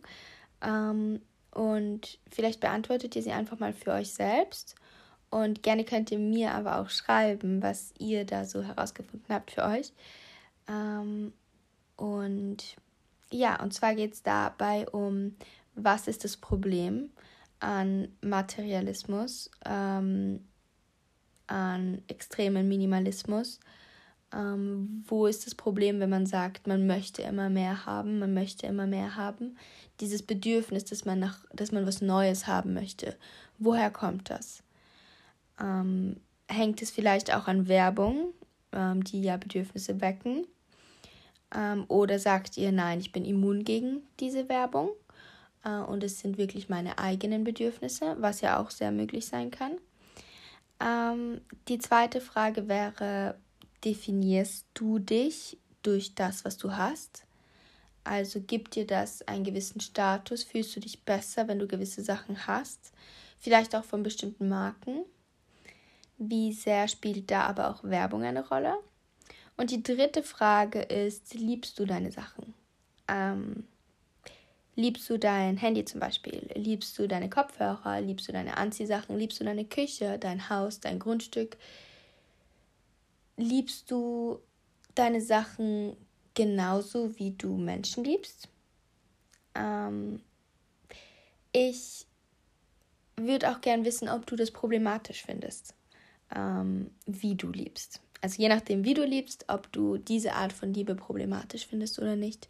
ähm, 0.62 1.22
und 1.52 2.20
vielleicht 2.30 2.60
beantwortet 2.60 3.16
ihr 3.16 3.24
sie 3.24 3.32
einfach 3.32 3.58
mal 3.60 3.74
für 3.74 3.92
euch 3.92 4.14
selbst. 4.14 4.76
Und 5.32 5.64
gerne 5.64 5.84
könnt 5.84 6.12
ihr 6.12 6.20
mir 6.20 6.52
aber 6.52 6.80
auch 6.80 6.90
schreiben, 6.90 7.64
was 7.64 7.94
ihr 7.98 8.26
da 8.26 8.46
so 8.46 8.62
herausgefunden 8.62 9.34
habt 9.34 9.52
für 9.52 9.64
euch. 9.64 9.92
Ähm, 10.70 11.34
und 11.96 12.76
ja, 13.32 13.62
und 13.62 13.74
zwar 13.74 13.96
geht 13.96 14.14
es 14.14 14.24
dabei 14.24 14.88
um, 14.90 15.36
was 15.74 16.08
ist 16.08 16.24
das 16.24 16.38
Problem 16.38 17.10
an 17.60 18.10
Materialismus, 18.22 19.50
ähm, 19.66 20.46
an 21.48 22.02
extremen 22.08 22.68
Minimalismus. 22.68 23.60
Ähm, 24.34 25.06
wo 25.08 25.26
ist 25.26 25.46
das 25.46 25.56
Problem, 25.56 26.00
wenn 26.00 26.10
man 26.10 26.26
sagt, 26.26 26.68
man 26.68 26.86
möchte 26.86 27.22
immer 27.22 27.50
mehr 27.50 27.86
haben, 27.86 28.20
man 28.20 28.34
möchte 28.34 28.68
immer 28.68 28.86
mehr 28.86 29.16
haben? 29.16 29.58
Dieses 30.02 30.22
Bedürfnis, 30.22 30.84
dass 30.86 31.06
man 31.06 31.20
nach, 31.20 31.46
dass 31.54 31.72
man 31.72 31.88
was 31.88 32.02
Neues 32.02 32.46
haben 32.46 32.74
möchte. 32.74 33.16
Woher 33.58 33.90
kommt 33.90 34.30
das? 34.30 34.64
Ähm, 35.60 36.18
hängt 36.50 36.82
es 36.82 36.92
vielleicht 36.92 37.34
auch 37.34 37.48
an 37.48 37.68
Werbung, 37.68 38.34
ähm, 38.74 39.04
die 39.04 39.22
ja 39.22 39.38
Bedürfnisse 39.38 40.02
wecken? 40.02 40.46
Ähm, 41.56 41.86
oder 41.88 42.20
sagt 42.20 42.58
ihr, 42.58 42.74
nein, 42.74 43.00
ich 43.00 43.14
bin 43.14 43.24
immun 43.24 43.64
gegen 43.64 44.02
diese 44.20 44.50
Werbung 44.50 44.90
und 45.64 46.04
es 46.04 46.20
sind 46.20 46.38
wirklich 46.38 46.70
meine 46.70 46.98
eigenen 46.98 47.44
Bedürfnisse, 47.44 48.16
was 48.20 48.42
ja 48.42 48.60
auch 48.60 48.72
sehr 48.72 48.92
möglich 48.92 49.28
sein 49.28 49.52
kann. 49.52 49.78
Ähm, 50.80 51.42
die 51.68 51.80
zweite 51.80 52.22
Frage 52.22 52.68
wäre, 52.68 53.36
definierst 53.84 54.68
du 54.74 55.00
dich 55.00 55.58
durch 55.84 56.16
das, 56.16 56.46
was 56.46 56.58
du 56.58 56.74
hast? 56.76 57.24
Also 58.04 58.40
gibt 58.40 58.76
dir 58.76 58.88
das 58.88 59.28
einen 59.28 59.44
gewissen 59.44 59.82
Status? 59.82 60.44
Fühlst 60.44 60.76
du 60.76 60.80
dich 60.80 61.04
besser, 61.04 61.48
wenn 61.48 61.60
du 61.60 61.68
gewisse 61.68 62.02
Sachen 62.02 62.48
hast? 62.48 62.94
Vielleicht 63.38 63.76
auch 63.76 63.84
von 63.84 64.04
bestimmten 64.04 64.48
Marken? 64.48 65.04
Wie 66.18 66.54
sehr 66.54 66.88
spielt 66.88 67.30
da 67.30 67.42
aber 67.42 67.70
auch 67.70 67.84
Werbung 67.84 68.24
eine 68.24 68.48
Rolle? 68.48 68.78
Und 69.58 69.72
die 69.72 69.84
dritte 69.84 70.24
Frage 70.24 70.82
ist, 70.82 71.34
liebst 71.34 71.78
du 71.80 71.86
deine 71.86 72.12
Sachen? 72.12 72.54
Ähm, 73.08 73.68
liebst 74.78 75.10
du 75.10 75.18
dein 75.18 75.58
Handy 75.58 75.84
zum 75.84 76.00
Beispiel? 76.00 76.50
Liebst 76.56 76.98
du 76.98 77.08
deine 77.08 77.30
Kopfhörer? 77.30 78.00
Liebst 78.00 78.28
du 78.28 78.32
deine 78.32 78.56
Anziehsachen? 78.58 79.18
Liebst 79.18 79.40
du 79.40 79.44
deine 79.44 79.66
Küche, 79.66 80.18
dein 80.20 80.50
Haus, 80.50 80.80
dein 80.80 81.00
Grundstück? 81.00 81.58
Liebst 83.36 83.92
du 83.92 84.40
deine 84.96 85.20
Sachen 85.20 85.98
genauso, 86.36 87.18
wie 87.18 87.32
du 87.32 87.58
Menschen 87.58 88.04
liebst? 88.04 88.48
Ähm, 89.56 90.22
ich 91.52 92.06
würde 93.16 93.50
auch 93.52 93.62
gern 93.62 93.84
wissen, 93.84 94.10
ob 94.10 94.28
du 94.28 94.36
das 94.36 94.52
problematisch 94.52 95.24
findest, 95.24 95.74
ähm, 96.36 96.92
wie 97.08 97.36
du 97.36 97.52
liebst. 97.52 98.00
Also 98.22 98.42
je 98.42 98.50
nachdem, 98.50 98.84
wie 98.84 98.94
du 98.94 99.04
liebst, 99.04 99.46
ob 99.48 99.72
du 99.72 99.98
diese 99.98 100.34
Art 100.34 100.54
von 100.54 100.72
Liebe 100.72 100.94
problematisch 100.94 101.66
findest 101.66 101.98
oder 101.98 102.16
nicht. 102.16 102.48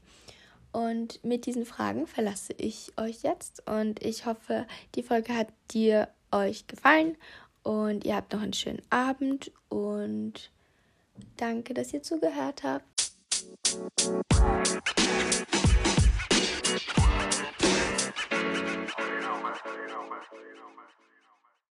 Und 0.72 1.24
mit 1.24 1.46
diesen 1.46 1.66
Fragen 1.66 2.08
verlasse 2.08 2.54
ich 2.58 2.92
euch 2.98 3.24
jetzt 3.24 3.68
und 3.68 4.04
ich 4.04 4.26
hoffe, 4.26 4.68
die 4.96 5.04
Folge 5.04 5.36
hat 5.36 5.48
dir 5.72 6.10
euch 6.32 6.68
gefallen 6.68 7.18
und 7.64 8.06
ihr 8.06 8.16
habt 8.16 8.34
noch 8.34 8.42
einen 8.42 8.54
schönen 8.54 8.82
Abend 8.90 9.52
und 9.70 10.52
danke, 11.38 11.74
dass 11.74 11.94
ihr 11.94 12.04
zugehört 12.04 12.64
habt. 12.64 13.12